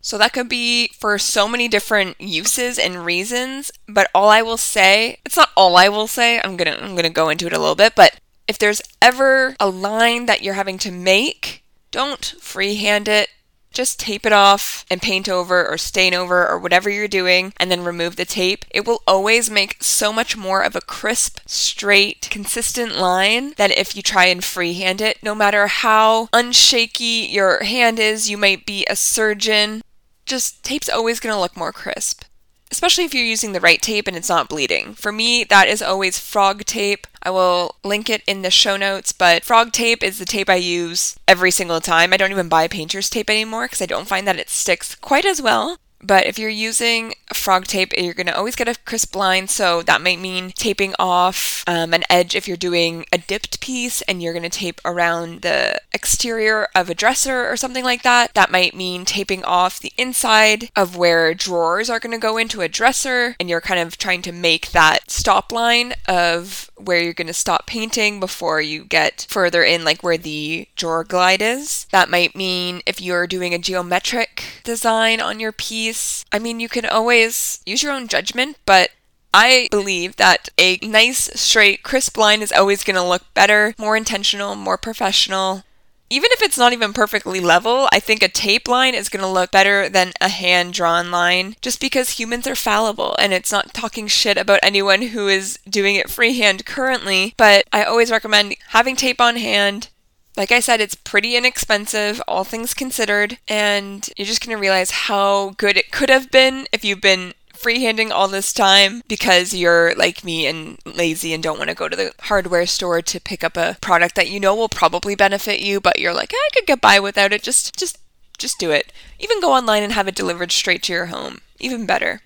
So 0.00 0.18
that 0.18 0.32
could 0.32 0.48
be 0.48 0.88
for 0.98 1.18
so 1.18 1.48
many 1.48 1.68
different 1.68 2.20
uses 2.20 2.78
and 2.78 3.04
reasons, 3.04 3.70
but 3.86 4.10
all 4.14 4.30
I 4.30 4.42
will 4.42 4.56
say, 4.56 5.18
it's 5.24 5.36
not 5.36 5.50
all 5.56 5.76
I 5.76 5.88
will 5.88 6.06
say. 6.06 6.40
I'm 6.40 6.56
going 6.56 6.72
to 6.72 6.82
I'm 6.82 6.92
going 6.92 7.04
to 7.04 7.10
go 7.10 7.28
into 7.28 7.46
it 7.46 7.52
a 7.52 7.58
little 7.58 7.74
bit, 7.74 7.94
but 7.94 8.18
if 8.48 8.58
there's 8.58 8.82
ever 9.02 9.54
a 9.60 9.68
line 9.68 10.26
that 10.26 10.42
you're 10.42 10.54
having 10.54 10.78
to 10.78 10.90
make, 10.90 11.62
don't 11.90 12.24
freehand 12.40 13.06
it 13.06 13.28
just 13.72 14.00
tape 14.00 14.26
it 14.26 14.32
off 14.32 14.84
and 14.90 15.02
paint 15.02 15.28
over 15.28 15.66
or 15.66 15.78
stain 15.78 16.14
over 16.14 16.46
or 16.46 16.58
whatever 16.58 16.90
you're 16.90 17.08
doing 17.08 17.52
and 17.58 17.70
then 17.70 17.84
remove 17.84 18.16
the 18.16 18.24
tape. 18.24 18.64
It 18.70 18.86
will 18.86 19.02
always 19.06 19.50
make 19.50 19.82
so 19.82 20.12
much 20.12 20.36
more 20.36 20.62
of 20.62 20.74
a 20.74 20.80
crisp, 20.80 21.40
straight, 21.46 22.28
consistent 22.30 22.96
line 22.96 23.54
than 23.56 23.70
if 23.70 23.96
you 23.96 24.02
try 24.02 24.26
and 24.26 24.42
freehand 24.42 25.00
it. 25.00 25.22
No 25.22 25.34
matter 25.34 25.66
how 25.66 26.26
unshaky 26.32 27.30
your 27.30 27.62
hand 27.64 27.98
is, 27.98 28.30
you 28.30 28.36
might 28.36 28.66
be 28.66 28.86
a 28.86 28.96
surgeon. 28.96 29.82
Just 30.26 30.62
tape's 30.62 30.88
always 30.88 31.20
going 31.20 31.34
to 31.34 31.40
look 31.40 31.56
more 31.56 31.72
crisp 31.72 32.24
especially 32.70 33.04
if 33.04 33.14
you're 33.14 33.24
using 33.24 33.52
the 33.52 33.60
right 33.60 33.80
tape 33.80 34.06
and 34.06 34.16
it's 34.16 34.28
not 34.28 34.48
bleeding. 34.48 34.94
For 34.94 35.12
me, 35.12 35.44
that 35.44 35.68
is 35.68 35.82
always 35.82 36.18
frog 36.18 36.64
tape. 36.64 37.06
I 37.22 37.30
will 37.30 37.76
link 37.84 38.08
it 38.08 38.22
in 38.26 38.42
the 38.42 38.50
show 38.50 38.76
notes, 38.76 39.12
but 39.12 39.44
frog 39.44 39.72
tape 39.72 40.02
is 40.02 40.18
the 40.18 40.24
tape 40.24 40.48
I 40.48 40.56
use 40.56 41.18
every 41.26 41.50
single 41.50 41.80
time. 41.80 42.12
I 42.12 42.16
don't 42.16 42.30
even 42.30 42.48
buy 42.48 42.68
painter's 42.68 43.10
tape 43.10 43.30
anymore 43.30 43.64
because 43.66 43.82
I 43.82 43.86
don't 43.86 44.08
find 44.08 44.26
that 44.26 44.38
it 44.38 44.50
sticks 44.50 44.94
quite 44.94 45.24
as 45.24 45.42
well. 45.42 45.78
But 46.00 46.26
if 46.26 46.38
you're 46.38 46.48
using 46.50 47.14
frog 47.34 47.66
tape, 47.66 47.92
you're 47.96 48.14
going 48.14 48.26
to 48.26 48.36
always 48.36 48.56
get 48.56 48.68
a 48.68 48.76
crisp 48.84 49.16
line. 49.16 49.48
So 49.48 49.82
that 49.82 50.00
might 50.00 50.20
mean 50.20 50.52
taping 50.54 50.94
off 50.98 51.64
um, 51.66 51.92
an 51.92 52.04
edge 52.08 52.34
if 52.34 52.46
you're 52.46 52.56
doing 52.56 53.04
a 53.12 53.18
dipped 53.18 53.60
piece 53.60 54.02
and 54.02 54.22
you're 54.22 54.32
going 54.32 54.42
to 54.42 54.48
tape 54.48 54.80
around 54.84 55.42
the 55.42 55.80
exterior 55.92 56.68
of 56.74 56.88
a 56.88 56.94
dresser 56.94 57.48
or 57.48 57.56
something 57.56 57.84
like 57.84 58.02
that. 58.02 58.34
That 58.34 58.50
might 58.50 58.74
mean 58.74 59.04
taping 59.04 59.44
off 59.44 59.80
the 59.80 59.92
inside 59.96 60.70
of 60.76 60.96
where 60.96 61.34
drawers 61.34 61.90
are 61.90 62.00
going 62.00 62.12
to 62.12 62.18
go 62.18 62.36
into 62.36 62.60
a 62.60 62.68
dresser 62.68 63.34
and 63.40 63.48
you're 63.48 63.60
kind 63.60 63.80
of 63.80 63.98
trying 63.98 64.22
to 64.22 64.32
make 64.32 64.70
that 64.70 65.10
stop 65.10 65.52
line 65.52 65.94
of 66.06 66.67
where 66.80 67.00
you're 67.00 67.12
going 67.12 67.26
to 67.26 67.32
stop 67.32 67.66
painting 67.66 68.20
before 68.20 68.60
you 68.60 68.84
get 68.84 69.26
further 69.28 69.62
in, 69.62 69.84
like 69.84 70.02
where 70.02 70.18
the 70.18 70.68
drawer 70.76 71.04
glide 71.04 71.42
is. 71.42 71.86
That 71.90 72.10
might 72.10 72.36
mean 72.36 72.82
if 72.86 73.00
you're 73.00 73.26
doing 73.26 73.54
a 73.54 73.58
geometric 73.58 74.62
design 74.64 75.20
on 75.20 75.40
your 75.40 75.52
piece, 75.52 76.24
I 76.32 76.38
mean, 76.38 76.60
you 76.60 76.68
can 76.68 76.86
always 76.86 77.60
use 77.66 77.82
your 77.82 77.92
own 77.92 78.08
judgment, 78.08 78.56
but 78.64 78.90
I 79.32 79.68
believe 79.70 80.16
that 80.16 80.48
a 80.58 80.78
nice, 80.82 81.30
straight, 81.38 81.82
crisp 81.82 82.16
line 82.16 82.40
is 82.40 82.52
always 82.52 82.82
going 82.82 82.96
to 82.96 83.02
look 83.02 83.22
better, 83.34 83.74
more 83.78 83.96
intentional, 83.96 84.54
more 84.56 84.78
professional, 84.78 85.64
even 86.10 86.30
if 86.32 86.42
it's 86.42 86.58
not 86.58 86.72
even 86.72 86.92
perfectly 86.92 87.40
level, 87.40 87.88
I 87.92 88.00
think 88.00 88.22
a 88.22 88.28
tape 88.28 88.68
line 88.68 88.94
is 88.94 89.08
going 89.08 89.22
to 89.22 89.28
look 89.28 89.50
better 89.50 89.88
than 89.88 90.12
a 90.20 90.28
hand 90.28 90.72
drawn 90.72 91.10
line 91.10 91.56
just 91.60 91.80
because 91.80 92.10
humans 92.10 92.46
are 92.46 92.54
fallible 92.54 93.14
and 93.18 93.32
it's 93.32 93.52
not 93.52 93.74
talking 93.74 94.06
shit 94.06 94.38
about 94.38 94.60
anyone 94.62 95.02
who 95.02 95.28
is 95.28 95.58
doing 95.68 95.96
it 95.96 96.10
freehand 96.10 96.64
currently. 96.64 97.34
But 97.36 97.66
I 97.72 97.84
always 97.84 98.10
recommend 98.10 98.56
having 98.68 98.96
tape 98.96 99.20
on 99.20 99.36
hand. 99.36 99.88
Like 100.36 100.52
I 100.52 100.60
said, 100.60 100.80
it's 100.80 100.94
pretty 100.94 101.36
inexpensive, 101.36 102.22
all 102.28 102.44
things 102.44 102.72
considered, 102.72 103.38
and 103.48 104.08
you're 104.16 104.24
just 104.24 104.44
going 104.44 104.56
to 104.56 104.60
realize 104.60 104.92
how 104.92 105.50
good 105.56 105.76
it 105.76 105.90
could 105.90 106.10
have 106.10 106.30
been 106.30 106.68
if 106.72 106.84
you've 106.84 107.00
been 107.00 107.34
freehanding 107.60 108.10
all 108.10 108.28
this 108.28 108.52
time 108.52 109.02
because 109.08 109.54
you're 109.54 109.94
like 109.94 110.24
me 110.24 110.46
and 110.46 110.78
lazy 110.84 111.32
and 111.32 111.42
don't 111.42 111.58
want 111.58 111.70
to 111.70 111.76
go 111.76 111.88
to 111.88 111.96
the 111.96 112.12
hardware 112.20 112.66
store 112.66 113.02
to 113.02 113.20
pick 113.20 113.42
up 113.42 113.56
a 113.56 113.76
product 113.80 114.14
that 114.14 114.30
you 114.30 114.40
know 114.40 114.54
will 114.54 114.68
probably 114.68 115.14
benefit 115.14 115.60
you, 115.60 115.80
but 115.80 115.98
you're 115.98 116.14
like, 116.14 116.32
I 116.34 116.48
could 116.54 116.66
get 116.66 116.80
by 116.80 117.00
without 117.00 117.32
it. 117.32 117.42
Just, 117.42 117.76
just, 117.78 117.98
just 118.38 118.58
do 118.58 118.70
it. 118.70 118.92
Even 119.18 119.40
go 119.40 119.52
online 119.52 119.82
and 119.82 119.92
have 119.92 120.08
it 120.08 120.14
delivered 120.14 120.52
straight 120.52 120.82
to 120.84 120.92
your 120.92 121.06
home. 121.06 121.40
Even 121.58 121.86
better. 121.86 122.22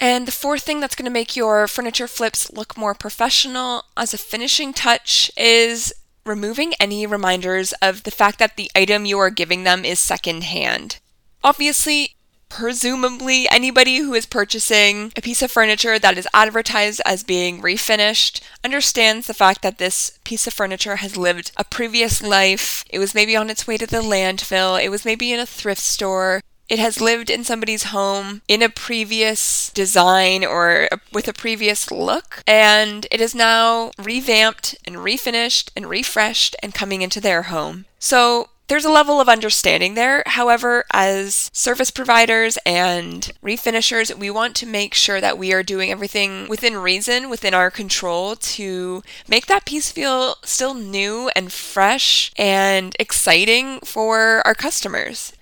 And 0.00 0.26
the 0.26 0.32
fourth 0.32 0.62
thing 0.62 0.80
that's 0.80 0.96
going 0.96 1.04
to 1.04 1.12
make 1.12 1.36
your 1.36 1.68
furniture 1.68 2.08
flips 2.08 2.52
look 2.52 2.76
more 2.76 2.94
professional 2.94 3.84
as 3.96 4.12
a 4.12 4.18
finishing 4.18 4.72
touch 4.72 5.30
is 5.36 5.92
removing 6.24 6.74
any 6.80 7.06
reminders 7.06 7.72
of 7.74 8.02
the 8.02 8.10
fact 8.10 8.38
that 8.38 8.56
the 8.56 8.70
item 8.74 9.04
you 9.04 9.18
are 9.18 9.30
giving 9.30 9.64
them 9.64 9.84
is 9.84 10.00
secondhand. 10.00 10.98
Obviously, 11.44 12.16
presumably 12.52 13.48
anybody 13.48 13.98
who 14.00 14.12
is 14.12 14.26
purchasing 14.26 15.10
a 15.16 15.22
piece 15.22 15.40
of 15.40 15.50
furniture 15.50 15.98
that 15.98 16.18
is 16.18 16.28
advertised 16.34 17.00
as 17.06 17.22
being 17.22 17.62
refinished 17.62 18.42
understands 18.62 19.26
the 19.26 19.32
fact 19.32 19.62
that 19.62 19.78
this 19.78 20.18
piece 20.24 20.46
of 20.46 20.52
furniture 20.52 20.96
has 20.96 21.16
lived 21.16 21.50
a 21.56 21.64
previous 21.64 22.22
life. 22.22 22.84
It 22.90 22.98
was 22.98 23.14
maybe 23.14 23.34
on 23.34 23.48
its 23.48 23.66
way 23.66 23.78
to 23.78 23.86
the 23.86 24.02
landfill, 24.02 24.82
it 24.82 24.90
was 24.90 25.06
maybe 25.06 25.32
in 25.32 25.40
a 25.40 25.46
thrift 25.46 25.80
store. 25.80 26.42
It 26.68 26.78
has 26.78 27.00
lived 27.00 27.30
in 27.30 27.42
somebody's 27.42 27.84
home 27.84 28.42
in 28.48 28.62
a 28.62 28.68
previous 28.68 29.70
design 29.70 30.44
or 30.44 30.88
with 31.12 31.28
a 31.28 31.32
previous 31.32 31.90
look, 31.90 32.42
and 32.46 33.06
it 33.10 33.20
is 33.20 33.34
now 33.34 33.92
revamped 33.98 34.74
and 34.86 34.96
refinished 34.96 35.70
and 35.74 35.88
refreshed 35.88 36.54
and 36.62 36.74
coming 36.74 37.02
into 37.02 37.20
their 37.20 37.44
home. 37.44 37.86
So, 37.98 38.48
there's 38.68 38.84
a 38.84 38.90
level 38.90 39.20
of 39.20 39.28
understanding 39.28 39.94
there. 39.94 40.22
However, 40.26 40.84
as 40.92 41.50
service 41.52 41.90
providers 41.90 42.58
and 42.64 43.30
refinishers, 43.42 44.16
we 44.16 44.30
want 44.30 44.56
to 44.56 44.66
make 44.66 44.94
sure 44.94 45.20
that 45.20 45.38
we 45.38 45.52
are 45.52 45.62
doing 45.62 45.90
everything 45.90 46.48
within 46.48 46.76
reason, 46.76 47.28
within 47.28 47.54
our 47.54 47.70
control 47.70 48.36
to 48.36 49.02
make 49.28 49.46
that 49.46 49.64
piece 49.64 49.90
feel 49.90 50.36
still 50.42 50.74
new 50.74 51.30
and 51.36 51.52
fresh 51.52 52.32
and 52.36 52.96
exciting 52.98 53.80
for 53.80 54.42
our 54.46 54.54
customers 54.54 55.32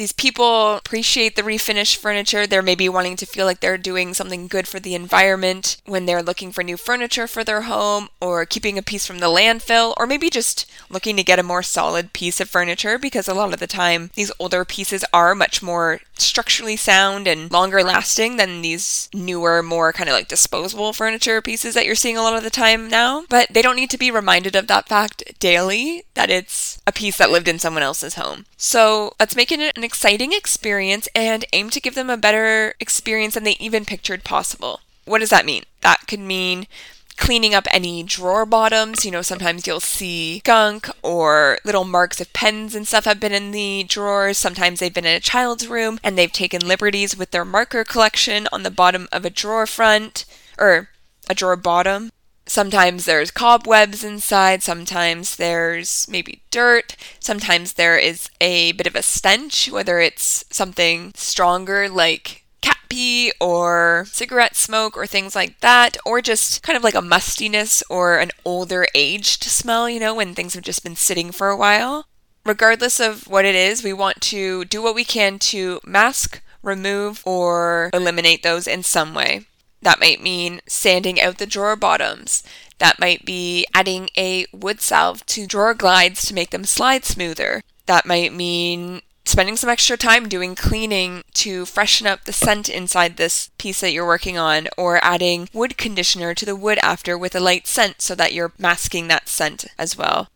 these 0.00 0.12
people 0.12 0.76
appreciate 0.76 1.36
the 1.36 1.42
refinished 1.42 1.96
furniture. 1.96 2.46
They're 2.46 2.62
maybe 2.62 2.88
wanting 2.88 3.16
to 3.16 3.26
feel 3.26 3.44
like 3.44 3.60
they're 3.60 3.76
doing 3.76 4.14
something 4.14 4.48
good 4.48 4.66
for 4.66 4.80
the 4.80 4.94
environment 4.94 5.76
when 5.84 6.06
they're 6.06 6.22
looking 6.22 6.52
for 6.52 6.64
new 6.64 6.78
furniture 6.78 7.26
for 7.26 7.44
their 7.44 7.62
home, 7.62 8.08
or 8.18 8.46
keeping 8.46 8.78
a 8.78 8.82
piece 8.82 9.04
from 9.04 9.18
the 9.18 9.26
landfill, 9.26 9.92
or 9.98 10.06
maybe 10.06 10.30
just 10.30 10.64
looking 10.88 11.18
to 11.18 11.22
get 11.22 11.38
a 11.38 11.42
more 11.42 11.62
solid 11.62 12.14
piece 12.14 12.40
of 12.40 12.48
furniture 12.48 12.98
because 12.98 13.28
a 13.28 13.34
lot 13.34 13.52
of 13.52 13.60
the 13.60 13.66
time 13.66 14.10
these 14.14 14.32
older 14.38 14.64
pieces 14.64 15.04
are 15.12 15.34
much 15.34 15.62
more 15.62 16.00
structurally 16.16 16.76
sound 16.76 17.26
and 17.26 17.50
longer 17.50 17.82
lasting 17.82 18.36
than 18.36 18.62
these 18.62 19.10
newer, 19.12 19.62
more 19.62 19.92
kind 19.92 20.08
of 20.08 20.14
like 20.14 20.28
disposable 20.28 20.94
furniture 20.94 21.42
pieces 21.42 21.74
that 21.74 21.84
you're 21.84 21.94
seeing 21.94 22.16
a 22.16 22.22
lot 22.22 22.36
of 22.36 22.42
the 22.42 22.50
time 22.50 22.88
now. 22.88 23.24
But 23.28 23.48
they 23.50 23.60
don't 23.62 23.76
need 23.76 23.90
to 23.90 23.98
be 23.98 24.10
reminded 24.10 24.56
of 24.56 24.66
that 24.68 24.88
fact 24.88 25.38
daily 25.40 26.04
that 26.14 26.30
it's 26.30 26.80
a 26.86 26.92
piece 26.92 27.18
that 27.18 27.30
lived 27.30 27.48
in 27.48 27.58
someone 27.58 27.82
else's 27.82 28.14
home. 28.14 28.46
So 28.56 29.12
let's 29.18 29.36
make 29.36 29.50
it 29.52 29.60
an 29.76 29.84
exciting 29.90 30.32
experience 30.32 31.08
and 31.16 31.44
aim 31.52 31.68
to 31.68 31.80
give 31.80 31.96
them 31.96 32.08
a 32.08 32.16
better 32.16 32.74
experience 32.78 33.34
than 33.34 33.42
they 33.42 33.56
even 33.58 33.84
pictured 33.84 34.22
possible. 34.22 34.78
What 35.04 35.18
does 35.18 35.30
that 35.30 35.44
mean? 35.44 35.64
That 35.80 36.06
could 36.06 36.20
mean 36.20 36.68
cleaning 37.16 37.54
up 37.54 37.66
any 37.72 38.04
drawer 38.04 38.46
bottoms. 38.46 39.04
You 39.04 39.10
know, 39.10 39.20
sometimes 39.20 39.66
you'll 39.66 39.80
see 39.80 40.42
gunk 40.44 40.88
or 41.02 41.58
little 41.64 41.82
marks 41.82 42.20
of 42.20 42.32
pens 42.32 42.76
and 42.76 42.86
stuff 42.86 43.04
have 43.04 43.18
been 43.18 43.32
in 43.32 43.50
the 43.50 43.84
drawers. 43.88 44.38
Sometimes 44.38 44.78
they've 44.78 44.94
been 44.94 45.04
in 45.04 45.16
a 45.16 45.20
child's 45.20 45.66
room 45.66 45.98
and 46.04 46.16
they've 46.16 46.30
taken 46.30 46.68
liberties 46.68 47.16
with 47.16 47.32
their 47.32 47.44
marker 47.44 47.82
collection 47.82 48.46
on 48.52 48.62
the 48.62 48.70
bottom 48.70 49.08
of 49.10 49.24
a 49.24 49.30
drawer 49.30 49.66
front 49.66 50.24
or 50.56 50.88
a 51.28 51.34
drawer 51.34 51.56
bottom. 51.56 52.10
Sometimes 52.50 53.04
there's 53.04 53.30
cobwebs 53.30 54.02
inside, 54.02 54.64
sometimes 54.64 55.36
there's 55.36 56.08
maybe 56.10 56.42
dirt, 56.50 56.96
sometimes 57.20 57.74
there 57.74 57.96
is 57.96 58.28
a 58.40 58.72
bit 58.72 58.88
of 58.88 58.96
a 58.96 59.02
stench, 59.02 59.70
whether 59.70 60.00
it's 60.00 60.44
something 60.50 61.12
stronger 61.14 61.88
like 61.88 62.42
cat 62.60 62.78
pee 62.88 63.30
or 63.40 64.04
cigarette 64.08 64.56
smoke 64.56 64.96
or 64.96 65.06
things 65.06 65.36
like 65.36 65.60
that, 65.60 65.96
or 66.04 66.20
just 66.20 66.60
kind 66.64 66.76
of 66.76 66.82
like 66.82 66.96
a 66.96 67.00
mustiness 67.00 67.84
or 67.88 68.18
an 68.18 68.32
older 68.44 68.84
aged 68.96 69.44
smell, 69.44 69.88
you 69.88 70.00
know, 70.00 70.12
when 70.12 70.34
things 70.34 70.54
have 70.54 70.64
just 70.64 70.82
been 70.82 70.96
sitting 70.96 71.30
for 71.30 71.50
a 71.50 71.56
while. 71.56 72.06
Regardless 72.44 72.98
of 72.98 73.28
what 73.28 73.44
it 73.44 73.54
is, 73.54 73.84
we 73.84 73.92
want 73.92 74.20
to 74.22 74.64
do 74.64 74.82
what 74.82 74.96
we 74.96 75.04
can 75.04 75.38
to 75.38 75.78
mask, 75.86 76.42
remove, 76.64 77.22
or 77.24 77.90
eliminate 77.94 78.42
those 78.42 78.66
in 78.66 78.82
some 78.82 79.14
way. 79.14 79.46
That 79.82 80.00
might 80.00 80.22
mean 80.22 80.60
sanding 80.66 81.20
out 81.20 81.38
the 81.38 81.46
drawer 81.46 81.76
bottoms. 81.76 82.42
That 82.78 82.98
might 82.98 83.24
be 83.24 83.66
adding 83.74 84.10
a 84.16 84.46
wood 84.52 84.80
salve 84.80 85.24
to 85.26 85.46
drawer 85.46 85.74
glides 85.74 86.26
to 86.26 86.34
make 86.34 86.50
them 86.50 86.64
slide 86.64 87.04
smoother. 87.04 87.62
That 87.86 88.06
might 88.06 88.32
mean 88.32 89.02
spending 89.24 89.56
some 89.56 89.70
extra 89.70 89.96
time 89.96 90.28
doing 90.28 90.54
cleaning 90.54 91.22
to 91.34 91.64
freshen 91.64 92.06
up 92.06 92.24
the 92.24 92.32
scent 92.32 92.68
inside 92.68 93.16
this 93.16 93.50
piece 93.58 93.80
that 93.80 93.92
you're 93.92 94.06
working 94.06 94.36
on, 94.36 94.66
or 94.76 95.02
adding 95.04 95.48
wood 95.52 95.76
conditioner 95.76 96.34
to 96.34 96.44
the 96.44 96.56
wood 96.56 96.78
after 96.82 97.16
with 97.16 97.34
a 97.34 97.40
light 97.40 97.66
scent 97.66 98.00
so 98.02 98.14
that 98.14 98.32
you're 98.32 98.52
masking 98.58 99.08
that 99.08 99.28
scent 99.28 99.66
as 99.78 99.96
well. 99.96 100.28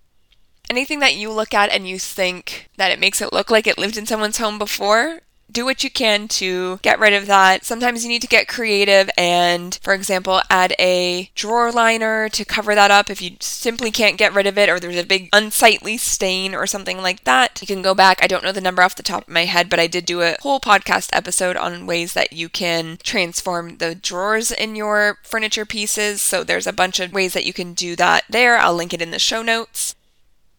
Anything 0.71 1.01
that 1.01 1.17
you 1.17 1.31
look 1.31 1.53
at 1.53 1.71
and 1.71 1.89
you 1.89 1.99
think 1.99 2.69
that 2.77 2.93
it 2.93 3.01
makes 3.01 3.21
it 3.21 3.33
look 3.33 3.51
like 3.51 3.67
it 3.67 3.79
lived 3.79 3.97
in 3.97 4.07
someone's 4.07 4.39
home 4.39 4.59
before, 4.59 5.21
do 5.55 5.65
what 5.65 5.83
you 5.83 5.91
can 5.91 6.29
to 6.29 6.79
get 6.83 6.99
rid 6.99 7.15
of 7.15 7.27
that. 7.27 7.65
Sometimes 7.65 8.03
you 8.03 8.11
need 8.11 8.21
to 8.23 8.29
get 8.29 8.49
creative 8.49 9.09
and, 9.17 9.79
for 9.83 9.95
example, 9.95 10.43
add 10.51 10.75
a 10.79 11.31
drawer 11.35 11.73
liner 11.73 12.29
to 12.29 12.45
cover 12.45 12.75
that 12.75 12.91
up 12.91 13.09
if 13.09 13.23
you 13.23 13.37
simply 13.41 13.91
can't 13.91 14.19
get 14.19 14.35
rid 14.35 14.47
of 14.47 14.59
it 14.59 14.69
or 14.69 14.79
there's 14.79 14.99
a 14.99 15.05
big 15.05 15.31
unsightly 15.33 15.97
stain 15.97 16.55
or 16.55 16.67
something 16.67 17.01
like 17.01 17.25
that. 17.25 17.61
You 17.63 17.67
can 17.67 17.81
go 17.81 17.95
back. 17.95 18.19
I 18.21 18.27
don't 18.27 18.45
know 18.45 18.53
the 18.53 18.61
number 18.61 18.83
off 18.83 18.97
the 18.97 19.03
top 19.03 19.23
of 19.23 19.33
my 19.33 19.47
head, 19.47 19.71
but 19.71 19.81
I 19.81 19.87
did 19.87 20.05
do 20.05 20.21
a 20.21 20.37
whole 20.43 20.61
podcast 20.61 21.09
episode 21.13 21.57
on 21.57 21.87
ways 21.87 22.13
that 22.13 22.33
you 22.33 22.49
can 22.49 22.99
transform 23.03 23.79
the 23.79 23.95
drawers 23.95 24.51
in 24.51 24.75
your 24.75 25.19
furniture 25.23 25.65
pieces. 25.65 26.21
So 26.21 26.43
there's 26.45 26.67
a 26.67 26.73
bunch 26.73 27.01
of 27.01 27.13
ways 27.13 27.33
that 27.33 27.47
you 27.47 27.53
can 27.53 27.73
do 27.75 27.97
that 27.97 28.25
there. 28.29 28.59
I'll 28.59 28.75
link 28.75 28.93
it 28.93 29.01
in 29.01 29.13
the 29.13 29.19
show 29.19 29.43
notes. 29.43 29.95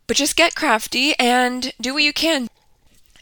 But 0.08 0.18
just 0.18 0.36
get 0.36 0.56
crafty 0.56 1.18
and 1.20 1.74
do 1.82 1.94
what 1.94 2.04
you 2.04 2.14
can. 2.14 2.48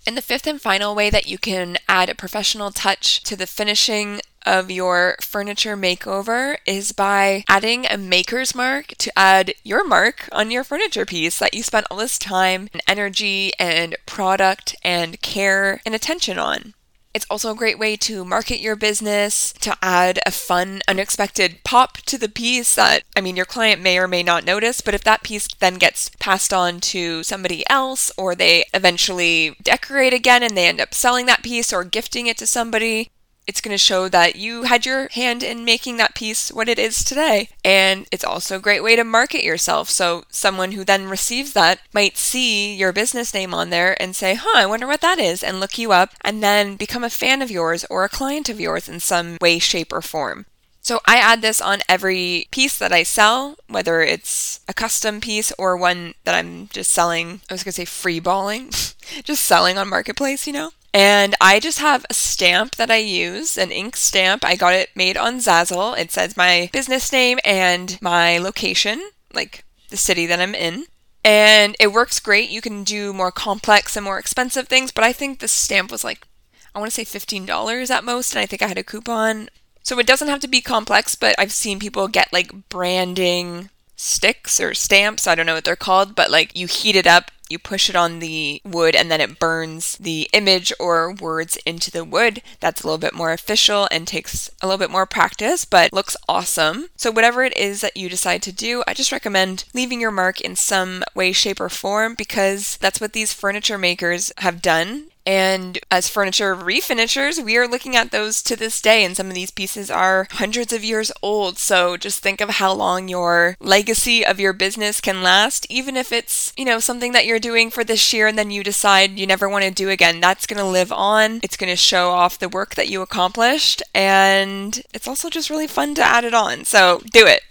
And 0.05 0.17
the 0.17 0.21
fifth 0.21 0.47
and 0.47 0.61
final 0.61 0.95
way 0.95 1.09
that 1.09 1.27
you 1.27 1.37
can 1.37 1.77
add 1.87 2.09
a 2.09 2.15
professional 2.15 2.71
touch 2.71 3.23
to 3.23 3.37
the 3.37 3.47
finishing 3.47 4.19
of 4.45 4.69
your 4.69 5.15
furniture 5.21 5.77
makeover 5.77 6.57
is 6.65 6.91
by 6.91 7.45
adding 7.47 7.85
a 7.85 7.97
maker's 7.97 8.53
mark 8.53 8.87
to 8.97 9.17
add 9.17 9.53
your 9.63 9.85
mark 9.87 10.27
on 10.33 10.51
your 10.51 10.65
furniture 10.65 11.05
piece 11.05 11.39
that 11.39 11.53
you 11.53 11.63
spent 11.63 11.87
all 11.89 11.97
this 11.97 12.19
time 12.19 12.67
and 12.73 12.81
energy 12.87 13.53
and 13.57 13.95
product 14.05 14.75
and 14.83 15.21
care 15.21 15.81
and 15.85 15.95
attention 15.95 16.37
on. 16.37 16.73
It's 17.13 17.27
also 17.29 17.51
a 17.51 17.55
great 17.55 17.77
way 17.77 17.95
to 17.97 18.25
market 18.25 18.59
your 18.59 18.75
business, 18.75 19.53
to 19.61 19.77
add 19.83 20.19
a 20.25 20.31
fun, 20.31 20.81
unexpected 20.87 21.63
pop 21.63 21.97
to 21.97 22.17
the 22.17 22.27
piece 22.27 22.73
that, 22.73 23.03
I 23.15 23.21
mean, 23.21 23.35
your 23.35 23.45
client 23.45 23.81
may 23.81 23.99
or 23.99 24.07
may 24.07 24.23
not 24.23 24.45
notice, 24.45 24.81
but 24.81 24.95
if 24.95 25.03
that 25.03 25.21
piece 25.21 25.47
then 25.59 25.75
gets 25.75 26.09
passed 26.19 26.51
on 26.51 26.79
to 26.79 27.21
somebody 27.21 27.63
else 27.69 28.11
or 28.17 28.33
they 28.33 28.65
eventually 28.73 29.55
decorate 29.61 30.13
again 30.13 30.41
and 30.41 30.57
they 30.57 30.67
end 30.67 30.81
up 30.81 30.93
selling 30.93 31.27
that 31.27 31.43
piece 31.43 31.71
or 31.71 31.83
gifting 31.83 32.25
it 32.25 32.37
to 32.37 32.47
somebody, 32.47 33.11
it's 33.45 33.61
going 33.61 33.73
to 33.73 33.77
show 33.77 34.07
that 34.09 34.35
you 34.35 34.63
had 34.63 34.85
your 34.85 35.09
hand 35.09 35.43
in 35.43 35.65
making 35.65 35.97
that 35.97 36.15
piece 36.15 36.51
what 36.51 36.69
it 36.69 36.79
is 36.79 37.03
today. 37.03 37.49
And 37.63 38.07
it's 38.11 38.23
also 38.23 38.57
a 38.57 38.61
great 38.61 38.83
way 38.83 38.95
to 38.95 39.03
market 39.03 39.43
yourself. 39.43 39.89
So 39.89 40.23
someone 40.29 40.73
who 40.73 40.83
then 40.83 41.07
receives 41.09 41.53
that 41.53 41.79
might 41.93 42.17
see 42.17 42.75
your 42.75 42.93
business 42.93 43.33
name 43.33 43.53
on 43.53 43.69
there 43.69 44.01
and 44.01 44.15
say, 44.15 44.35
huh, 44.35 44.57
I 44.57 44.65
wonder 44.65 44.87
what 44.87 45.01
that 45.01 45.19
is, 45.19 45.43
and 45.43 45.59
look 45.59 45.77
you 45.77 45.91
up 45.91 46.11
and 46.21 46.41
then 46.41 46.75
become 46.75 47.03
a 47.03 47.09
fan 47.09 47.41
of 47.41 47.51
yours 47.51 47.85
or 47.89 48.03
a 48.03 48.09
client 48.09 48.49
of 48.49 48.59
yours 48.59 48.87
in 48.87 48.99
some 48.99 49.37
way, 49.41 49.59
shape, 49.59 49.91
or 49.91 50.01
form. 50.01 50.45
So 50.81 50.99
I 51.05 51.15
add 51.15 51.41
this 51.41 51.61
on 51.61 51.79
every 51.87 52.47
piece 52.51 52.77
that 52.77 52.91
I 52.91 53.03
sell, 53.03 53.55
whether 53.69 54.01
it's 54.01 54.59
a 54.67 54.73
custom 54.73 55.21
piece 55.21 55.53
or 55.57 55.77
one 55.77 56.13
that 56.25 56.35
I'm 56.35 56.67
just 56.67 56.91
selling. 56.91 57.39
I 57.49 57.53
was 57.53 57.63
going 57.63 57.71
to 57.71 57.75
say 57.77 57.85
free 57.85 58.19
balling, 58.19 58.69
just 59.23 59.43
selling 59.43 59.77
on 59.77 59.87
Marketplace, 59.87 60.45
you 60.45 60.51
know? 60.51 60.71
And 60.93 61.33
I 61.41 61.59
just 61.59 61.79
have 61.79 62.05
a 62.09 62.13
stamp 62.13 62.75
that 62.75 62.91
I 62.91 62.97
use, 62.97 63.57
an 63.57 63.71
ink 63.71 63.95
stamp. 63.95 64.45
I 64.45 64.55
got 64.55 64.75
it 64.75 64.91
made 64.95 65.17
on 65.17 65.39
Zazzle. 65.39 65.97
It 65.97 66.11
says 66.11 66.37
my 66.37 66.69
business 66.71 67.11
name 67.11 67.39
and 67.43 67.99
my 67.99 68.37
location, 68.37 69.09
like 69.33 69.65
the 69.89 69.97
city 69.97 70.27
that 70.27 70.39
I'm 70.39 70.53
in. 70.53 70.85
And 71.25 71.75
it 71.79 71.93
works 71.93 72.19
great. 72.19 72.49
You 72.49 72.61
can 72.61 72.83
do 72.83 73.11
more 73.11 73.31
complex 73.31 73.95
and 73.95 74.03
more 74.03 74.19
expensive 74.19 74.67
things, 74.67 74.91
but 74.91 75.03
I 75.03 75.13
think 75.13 75.39
the 75.39 75.47
stamp 75.47 75.89
was 75.89 76.03
like, 76.03 76.27
I 76.75 76.79
want 76.79 76.91
to 76.91 77.05
say 77.05 77.05
$15 77.05 77.89
at 77.89 78.03
most, 78.03 78.33
and 78.33 78.41
I 78.41 78.45
think 78.45 78.61
I 78.61 78.67
had 78.67 78.77
a 78.77 78.83
coupon. 78.83 79.49
So 79.83 79.99
it 79.99 80.07
doesn't 80.07 80.27
have 80.27 80.39
to 80.41 80.47
be 80.47 80.61
complex, 80.61 81.15
but 81.15 81.35
I've 81.37 81.51
seen 81.51 81.79
people 81.79 82.07
get 82.07 82.33
like 82.33 82.69
branding 82.69 83.69
sticks 83.95 84.59
or 84.59 84.73
stamps. 84.73 85.27
I 85.27 85.35
don't 85.35 85.45
know 85.45 85.55
what 85.55 85.65
they're 85.65 85.75
called, 85.75 86.15
but 86.15 86.31
like 86.31 86.55
you 86.55 86.67
heat 86.67 86.95
it 86.95 87.07
up, 87.07 87.31
you 87.53 87.59
push 87.59 87.89
it 87.89 87.95
on 87.95 88.19
the 88.19 88.61
wood, 88.65 88.95
and 88.95 89.09
then 89.09 89.21
it 89.21 89.39
burns 89.39 89.97
the 89.97 90.29
image 90.33 90.73
or 90.79 91.13
words 91.13 91.57
into 91.65 91.89
the 91.89 92.03
wood. 92.03 92.41
That's 92.59 92.81
a 92.81 92.87
little 92.87 92.97
bit 92.97 93.13
more 93.13 93.31
official 93.31 93.87
and 93.91 94.05
takes 94.05 94.49
a 94.61 94.67
little 94.67 94.77
bit 94.77 94.91
more 94.91 95.05
practice, 95.05 95.63
but 95.63 95.93
looks 95.93 96.17
awesome. 96.27 96.87
So, 96.97 97.11
whatever 97.11 97.43
it 97.43 97.55
is 97.55 97.79
that 97.81 97.95
you 97.95 98.09
decide 98.09 98.41
to 98.43 98.51
do, 98.51 98.83
I 98.87 98.93
just 98.93 99.11
recommend 99.11 99.65
leaving 99.73 100.01
your 100.01 100.11
mark 100.11 100.41
in 100.41 100.55
some 100.57 101.03
way, 101.15 101.31
shape, 101.31 101.61
or 101.61 101.69
form 101.69 102.15
because 102.15 102.77
that's 102.77 102.99
what 102.99 103.13
these 103.13 103.31
furniture 103.31 103.77
makers 103.77 104.31
have 104.37 104.61
done 104.61 105.05
and 105.25 105.79
as 105.89 106.09
furniture 106.09 106.55
refinishers, 106.55 107.43
we 107.43 107.57
are 107.57 107.67
looking 107.67 107.95
at 107.95 108.11
those 108.11 108.41
to 108.43 108.55
this 108.55 108.81
day, 108.81 109.03
and 109.03 109.15
some 109.15 109.27
of 109.27 109.33
these 109.33 109.51
pieces 109.51 109.89
are 109.89 110.27
hundreds 110.31 110.73
of 110.73 110.83
years 110.83 111.11
old. 111.21 111.57
So 111.57 111.97
just 111.97 112.19
think 112.19 112.41
of 112.41 112.49
how 112.49 112.73
long 112.73 113.07
your 113.07 113.55
legacy 113.59 114.25
of 114.25 114.39
your 114.39 114.53
business 114.53 115.01
can 115.01 115.23
last, 115.23 115.65
even 115.69 115.95
if 115.95 116.11
it's, 116.11 116.53
you 116.57 116.65
know, 116.65 116.79
something 116.79 117.11
that 117.13 117.25
you're 117.25 117.39
doing 117.39 117.69
for 117.69 117.83
this 117.83 118.13
year 118.13 118.27
and 118.27 118.37
then 118.37 118.51
you 118.51 118.63
decide 118.63 119.17
you 119.17 119.27
never 119.27 119.47
want 119.47 119.63
to 119.63 119.71
do 119.71 119.89
again. 119.89 120.19
That's 120.19 120.47
going 120.47 120.59
to 120.59 120.65
live 120.65 120.91
on. 120.91 121.39
It's 121.43 121.57
going 121.57 121.71
to 121.71 121.77
show 121.77 122.09
off 122.09 122.39
the 122.39 122.49
work 122.49 122.75
that 122.75 122.89
you 122.89 123.01
accomplished, 123.01 123.81
and 123.93 124.81
it's 124.93 125.07
also 125.07 125.29
just 125.29 125.49
really 125.49 125.67
fun 125.67 125.95
to 125.95 126.03
add 126.03 126.25
it 126.25 126.33
on. 126.33 126.65
So 126.65 127.01
do 127.11 127.25
it. 127.25 127.41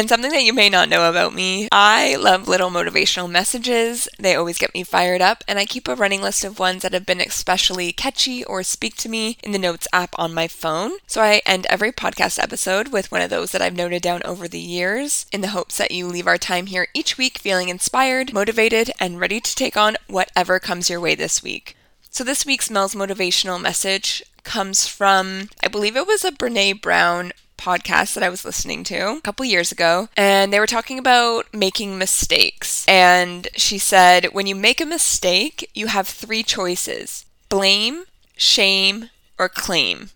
And 0.00 0.08
something 0.08 0.30
that 0.30 0.44
you 0.44 0.54
may 0.54 0.70
not 0.70 0.88
know 0.88 1.10
about 1.10 1.34
me, 1.34 1.68
I 1.70 2.16
love 2.16 2.48
little 2.48 2.70
motivational 2.70 3.30
messages. 3.30 4.08
They 4.18 4.34
always 4.34 4.56
get 4.56 4.72
me 4.72 4.82
fired 4.82 5.20
up, 5.20 5.44
and 5.46 5.58
I 5.58 5.66
keep 5.66 5.86
a 5.88 5.94
running 5.94 6.22
list 6.22 6.42
of 6.42 6.58
ones 6.58 6.80
that 6.80 6.94
have 6.94 7.04
been 7.04 7.20
especially 7.20 7.92
catchy 7.92 8.42
or 8.42 8.62
speak 8.62 8.96
to 8.96 9.10
me 9.10 9.36
in 9.42 9.52
the 9.52 9.58
Notes 9.58 9.86
app 9.92 10.18
on 10.18 10.32
my 10.32 10.48
phone. 10.48 10.92
So 11.06 11.20
I 11.20 11.42
end 11.44 11.66
every 11.68 11.92
podcast 11.92 12.42
episode 12.42 12.88
with 12.88 13.12
one 13.12 13.20
of 13.20 13.28
those 13.28 13.52
that 13.52 13.60
I've 13.60 13.76
noted 13.76 14.00
down 14.00 14.22
over 14.24 14.48
the 14.48 14.58
years 14.58 15.26
in 15.32 15.42
the 15.42 15.48
hopes 15.48 15.76
that 15.76 15.90
you 15.90 16.06
leave 16.06 16.26
our 16.26 16.38
time 16.38 16.64
here 16.64 16.88
each 16.94 17.18
week 17.18 17.36
feeling 17.36 17.68
inspired, 17.68 18.32
motivated, 18.32 18.90
and 18.98 19.20
ready 19.20 19.38
to 19.38 19.54
take 19.54 19.76
on 19.76 19.98
whatever 20.06 20.58
comes 20.58 20.88
your 20.88 20.98
way 20.98 21.14
this 21.14 21.42
week. 21.42 21.76
So 22.08 22.24
this 22.24 22.46
week's 22.46 22.70
Mel's 22.70 22.94
motivational 22.94 23.60
message 23.60 24.22
comes 24.44 24.86
from, 24.86 25.50
I 25.62 25.68
believe 25.68 25.94
it 25.94 26.06
was 26.06 26.24
a 26.24 26.32
Brene 26.32 26.80
Brown 26.80 27.32
podcast 27.60 28.14
that 28.14 28.22
I 28.22 28.28
was 28.28 28.44
listening 28.44 28.84
to 28.84 29.12
a 29.12 29.20
couple 29.20 29.44
years 29.44 29.70
ago, 29.70 30.08
and 30.16 30.52
they 30.52 30.58
were 30.58 30.66
talking 30.66 30.98
about 30.98 31.52
making 31.52 31.98
mistakes. 31.98 32.84
And 32.88 33.48
she 33.56 33.78
said, 33.78 34.26
when 34.32 34.46
you 34.46 34.54
make 34.54 34.80
a 34.80 34.86
mistake, 34.86 35.70
you 35.74 35.88
have 35.88 36.08
three 36.08 36.42
choices 36.42 37.26
blame, 37.48 38.04
shame, 38.36 39.10
or 39.38 39.48
claim. 39.48 40.10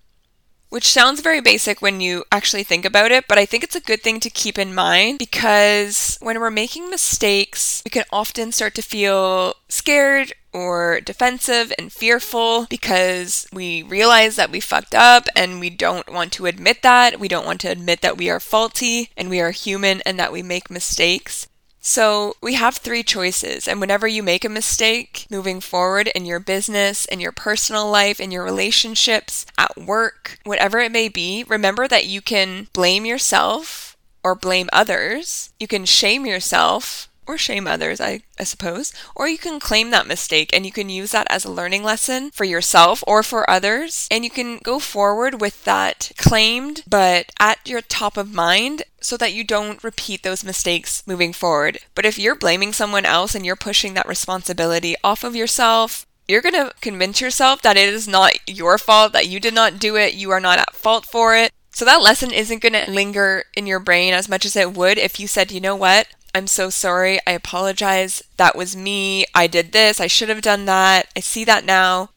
Which 0.74 0.90
sounds 0.90 1.20
very 1.20 1.40
basic 1.40 1.80
when 1.80 2.00
you 2.00 2.24
actually 2.32 2.64
think 2.64 2.84
about 2.84 3.12
it, 3.12 3.28
but 3.28 3.38
I 3.38 3.46
think 3.46 3.62
it's 3.62 3.76
a 3.76 3.80
good 3.80 4.02
thing 4.02 4.18
to 4.18 4.28
keep 4.28 4.58
in 4.58 4.74
mind 4.74 5.20
because 5.20 6.18
when 6.20 6.40
we're 6.40 6.50
making 6.50 6.90
mistakes, 6.90 7.80
we 7.84 7.90
can 7.90 8.02
often 8.10 8.50
start 8.50 8.74
to 8.74 8.82
feel 8.82 9.54
scared 9.68 10.32
or 10.52 11.00
defensive 11.00 11.72
and 11.78 11.92
fearful 11.92 12.66
because 12.68 13.46
we 13.52 13.84
realize 13.84 14.34
that 14.34 14.50
we 14.50 14.58
fucked 14.58 14.96
up 14.96 15.28
and 15.37 15.60
we 15.60 15.70
don't 15.70 16.12
want 16.12 16.32
to 16.32 16.46
admit 16.46 16.82
that. 16.82 17.20
We 17.20 17.28
don't 17.28 17.46
want 17.46 17.60
to 17.60 17.70
admit 17.70 18.00
that 18.00 18.18
we 18.18 18.28
are 18.28 18.40
faulty 18.40 19.10
and 19.16 19.30
we 19.30 19.40
are 19.40 19.52
human 19.52 20.00
and 20.00 20.18
that 20.18 20.32
we 20.32 20.42
make 20.42 20.70
mistakes. 20.70 21.46
So, 21.87 22.35
we 22.40 22.55
have 22.55 22.79
three 22.79 23.03
choices, 23.03 23.68
and 23.68 23.79
whenever 23.79 24.09
you 24.09 24.23
make 24.23 24.42
a 24.42 24.49
mistake 24.49 25.27
moving 25.29 25.61
forward 25.61 26.09
in 26.09 26.25
your 26.25 26.40
business, 26.40 27.05
in 27.05 27.20
your 27.20 27.31
personal 27.31 27.90
life, 27.90 28.20
in 28.20 28.31
your 28.31 28.42
relationships, 28.42 29.44
at 29.59 29.77
work, 29.77 30.38
whatever 30.44 30.79
it 30.79 30.90
may 30.90 31.11
be, 31.11 31.44
remember 31.47 31.87
that 31.87 32.07
you 32.07 32.23
can 32.23 32.68
blame 32.73 33.05
yourself 33.05 33.99
or 34.23 34.35
blame 34.35 34.70
others. 34.73 35.51
You 35.61 35.66
can 35.66 35.85
shame 35.85 36.25
yourself 36.25 37.11
or 37.26 37.38
shame 37.38 37.66
others, 37.66 38.00
I, 38.00 38.22
I 38.38 38.44
suppose. 38.44 38.92
Or 39.14 39.28
you 39.28 39.38
can 39.38 39.60
claim 39.60 39.90
that 39.90 40.06
mistake 40.06 40.50
and 40.54 40.64
you 40.64 40.72
can 40.72 40.88
use 40.88 41.12
that 41.12 41.26
as 41.30 41.44
a 41.44 41.52
learning 41.52 41.82
lesson 41.82 42.30
for 42.30 42.44
yourself 42.44 43.02
or 43.06 43.22
for 43.22 43.48
others. 43.48 44.08
And 44.10 44.24
you 44.24 44.30
can 44.30 44.58
go 44.58 44.78
forward 44.78 45.40
with 45.40 45.64
that 45.64 46.12
claimed, 46.16 46.82
but 46.88 47.32
at 47.38 47.58
your 47.66 47.80
top 47.80 48.16
of 48.16 48.34
mind 48.34 48.82
so 49.00 49.16
that 49.16 49.34
you 49.34 49.44
don't 49.44 49.84
repeat 49.84 50.22
those 50.22 50.44
mistakes 50.44 51.02
moving 51.06 51.32
forward. 51.32 51.78
But 51.94 52.06
if 52.06 52.18
you're 52.18 52.34
blaming 52.34 52.72
someone 52.72 53.04
else 53.04 53.34
and 53.34 53.44
you're 53.44 53.56
pushing 53.56 53.94
that 53.94 54.08
responsibility 54.08 54.96
off 55.04 55.24
of 55.24 55.37
yourself, 55.37 56.06
you're 56.26 56.42
going 56.42 56.54
to 56.54 56.72
convince 56.80 57.20
yourself 57.20 57.60
that 57.62 57.76
it 57.76 57.88
is 57.88 58.08
not 58.08 58.32
your 58.46 58.78
fault, 58.78 59.12
that 59.12 59.28
you 59.28 59.38
did 59.40 59.54
not 59.54 59.78
do 59.78 59.96
it, 59.96 60.14
you 60.14 60.30
are 60.30 60.40
not 60.40 60.58
at 60.58 60.74
fault 60.74 61.04
for 61.04 61.37
it. 61.37 61.52
So 61.70 61.84
that 61.84 62.02
lesson 62.02 62.30
isn't 62.30 62.62
going 62.62 62.72
to 62.72 62.90
linger 62.90 63.44
in 63.54 63.66
your 63.66 63.80
brain 63.80 64.14
as 64.14 64.28
much 64.28 64.46
as 64.46 64.54
it 64.56 64.74
would 64.74 64.96
if 64.96 65.18
you 65.18 65.26
said, 65.26 65.50
you 65.50 65.60
know 65.60 65.76
what? 65.76 66.06
I'm 66.35 66.49
so 66.49 66.68
sorry. 66.68 67.20
I 67.27 67.31
apologize. 67.33 68.23
That 68.37 68.57
was 68.57 68.77
me. 68.77 69.25
I 69.35 69.47
did 69.47 69.73
this. 69.73 70.01
I 70.01 70.09
should 70.09 70.29
have 70.29 70.42
done 70.42 70.64
that. 70.64 71.09
I 71.16 71.20
see 71.20 71.44
that 71.44 71.64
now. 71.64 72.11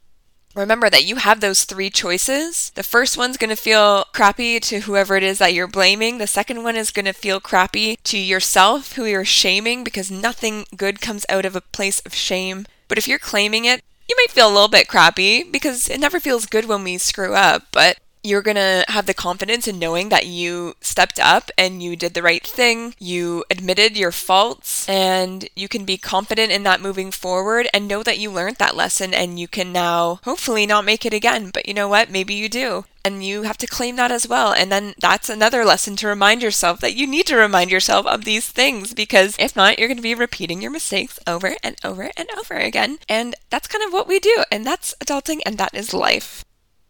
Remember 0.55 0.89
that 0.89 1.05
you 1.05 1.17
have 1.17 1.39
those 1.39 1.65
three 1.65 1.91
choices. 1.91 2.71
The 2.73 2.81
first 2.81 3.15
one's 3.15 3.37
going 3.37 3.51
to 3.51 3.55
feel 3.55 4.05
crappy 4.11 4.59
to 4.61 4.79
whoever 4.81 5.15
it 5.15 5.21
is 5.21 5.37
that 5.37 5.53
you're 5.53 5.67
blaming. 5.67 6.17
The 6.17 6.25
second 6.25 6.63
one 6.63 6.75
is 6.75 6.89
going 6.89 7.05
to 7.05 7.13
feel 7.13 7.39
crappy 7.39 7.97
to 8.05 8.17
yourself, 8.17 8.93
who 8.93 9.05
you're 9.05 9.23
shaming, 9.23 9.83
because 9.83 10.09
nothing 10.09 10.65
good 10.75 10.99
comes 10.99 11.27
out 11.29 11.45
of 11.45 11.55
a 11.55 11.61
place 11.61 11.99
of 11.99 12.15
shame. 12.15 12.65
But 12.87 12.97
if 12.97 13.07
you're 13.07 13.19
claiming 13.19 13.65
it, 13.65 13.83
you 14.09 14.15
might 14.17 14.31
feel 14.31 14.47
a 14.47 14.51
little 14.51 14.67
bit 14.67 14.87
crappy 14.87 15.43
because 15.43 15.89
it 15.89 15.99
never 15.99 16.19
feels 16.19 16.47
good 16.47 16.65
when 16.65 16.83
we 16.83 16.97
screw 16.97 17.35
up. 17.35 17.67
But 17.71 17.99
you're 18.23 18.41
going 18.41 18.55
to 18.55 18.85
have 18.87 19.05
the 19.05 19.13
confidence 19.13 19.67
in 19.67 19.79
knowing 19.79 20.09
that 20.09 20.25
you 20.25 20.75
stepped 20.81 21.19
up 21.19 21.51
and 21.57 21.81
you 21.81 21.95
did 21.95 22.13
the 22.13 22.21
right 22.21 22.45
thing. 22.45 22.93
You 22.99 23.43
admitted 23.49 23.97
your 23.97 24.11
faults 24.11 24.87
and 24.89 25.47
you 25.55 25.67
can 25.67 25.85
be 25.85 25.97
confident 25.97 26.51
in 26.51 26.63
that 26.63 26.81
moving 26.81 27.11
forward 27.11 27.67
and 27.73 27.87
know 27.87 28.03
that 28.03 28.19
you 28.19 28.31
learned 28.31 28.57
that 28.57 28.75
lesson 28.75 29.13
and 29.13 29.39
you 29.39 29.47
can 29.47 29.71
now 29.71 30.19
hopefully 30.23 30.65
not 30.65 30.85
make 30.85 31.05
it 31.05 31.13
again. 31.13 31.51
But 31.51 31.67
you 31.67 31.73
know 31.73 31.87
what? 31.87 32.09
Maybe 32.09 32.33
you 32.33 32.49
do. 32.49 32.85
And 33.05 33.23
you 33.23 33.43
have 33.43 33.57
to 33.59 33.67
claim 33.67 33.95
that 33.95 34.11
as 34.11 34.27
well. 34.27 34.51
And 34.51 34.69
then 34.69 34.93
that's 34.99 35.29
another 35.29 35.63
lesson 35.63 35.95
to 35.97 36.07
remind 36.07 36.41
yourself 36.41 36.81
that 36.81 36.95
you 36.95 37.07
need 37.07 37.25
to 37.27 37.37
remind 37.37 37.71
yourself 37.71 38.05
of 38.05 38.25
these 38.25 38.49
things 38.49 38.93
because 38.93 39.37
if 39.39 39.55
not, 39.55 39.79
you're 39.79 39.87
going 39.87 39.95
to 39.95 40.03
be 40.03 40.13
repeating 40.13 40.61
your 40.61 40.71
mistakes 40.71 41.17
over 41.25 41.55
and 41.63 41.77
over 41.85 42.11
and 42.17 42.27
over 42.37 42.55
again. 42.55 42.97
And 43.07 43.35
that's 43.49 43.69
kind 43.69 43.85
of 43.85 43.93
what 43.93 44.09
we 44.09 44.19
do. 44.19 44.43
And 44.51 44.65
that's 44.65 44.93
adulting 45.01 45.39
and 45.45 45.57
that 45.57 45.73
is 45.73 45.93
life. 45.93 46.43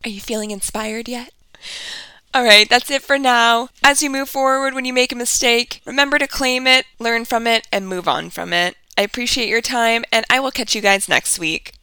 Are 0.04 0.10
you 0.10 0.22
feeling 0.22 0.52
inspired 0.52 1.08
yet? 1.10 1.34
All 2.34 2.44
right, 2.44 2.70
that's 2.70 2.92
it 2.92 3.02
for 3.02 3.18
now. 3.18 3.70
As 3.84 4.04
you 4.04 4.10
move 4.10 4.30
forward, 4.30 4.74
when 4.74 4.86
you 4.86 4.94
make 4.94 5.12
a 5.12 5.16
mistake, 5.16 5.82
remember 5.86 6.20
to 6.20 6.28
claim 6.28 6.68
it, 6.68 6.86
learn 7.00 7.26
from 7.26 7.48
it, 7.48 7.68
and 7.72 7.88
move 7.88 8.08
on 8.08 8.30
from 8.30 8.54
it. 8.54 8.76
I 8.98 9.02
appreciate 9.02 9.50
your 9.50 9.62
time, 9.62 10.04
and 10.12 10.26
I 10.30 10.40
will 10.40 10.52
catch 10.52 10.76
you 10.76 10.82
guys 10.82 11.10
next 11.10 11.40
week. 11.40 11.74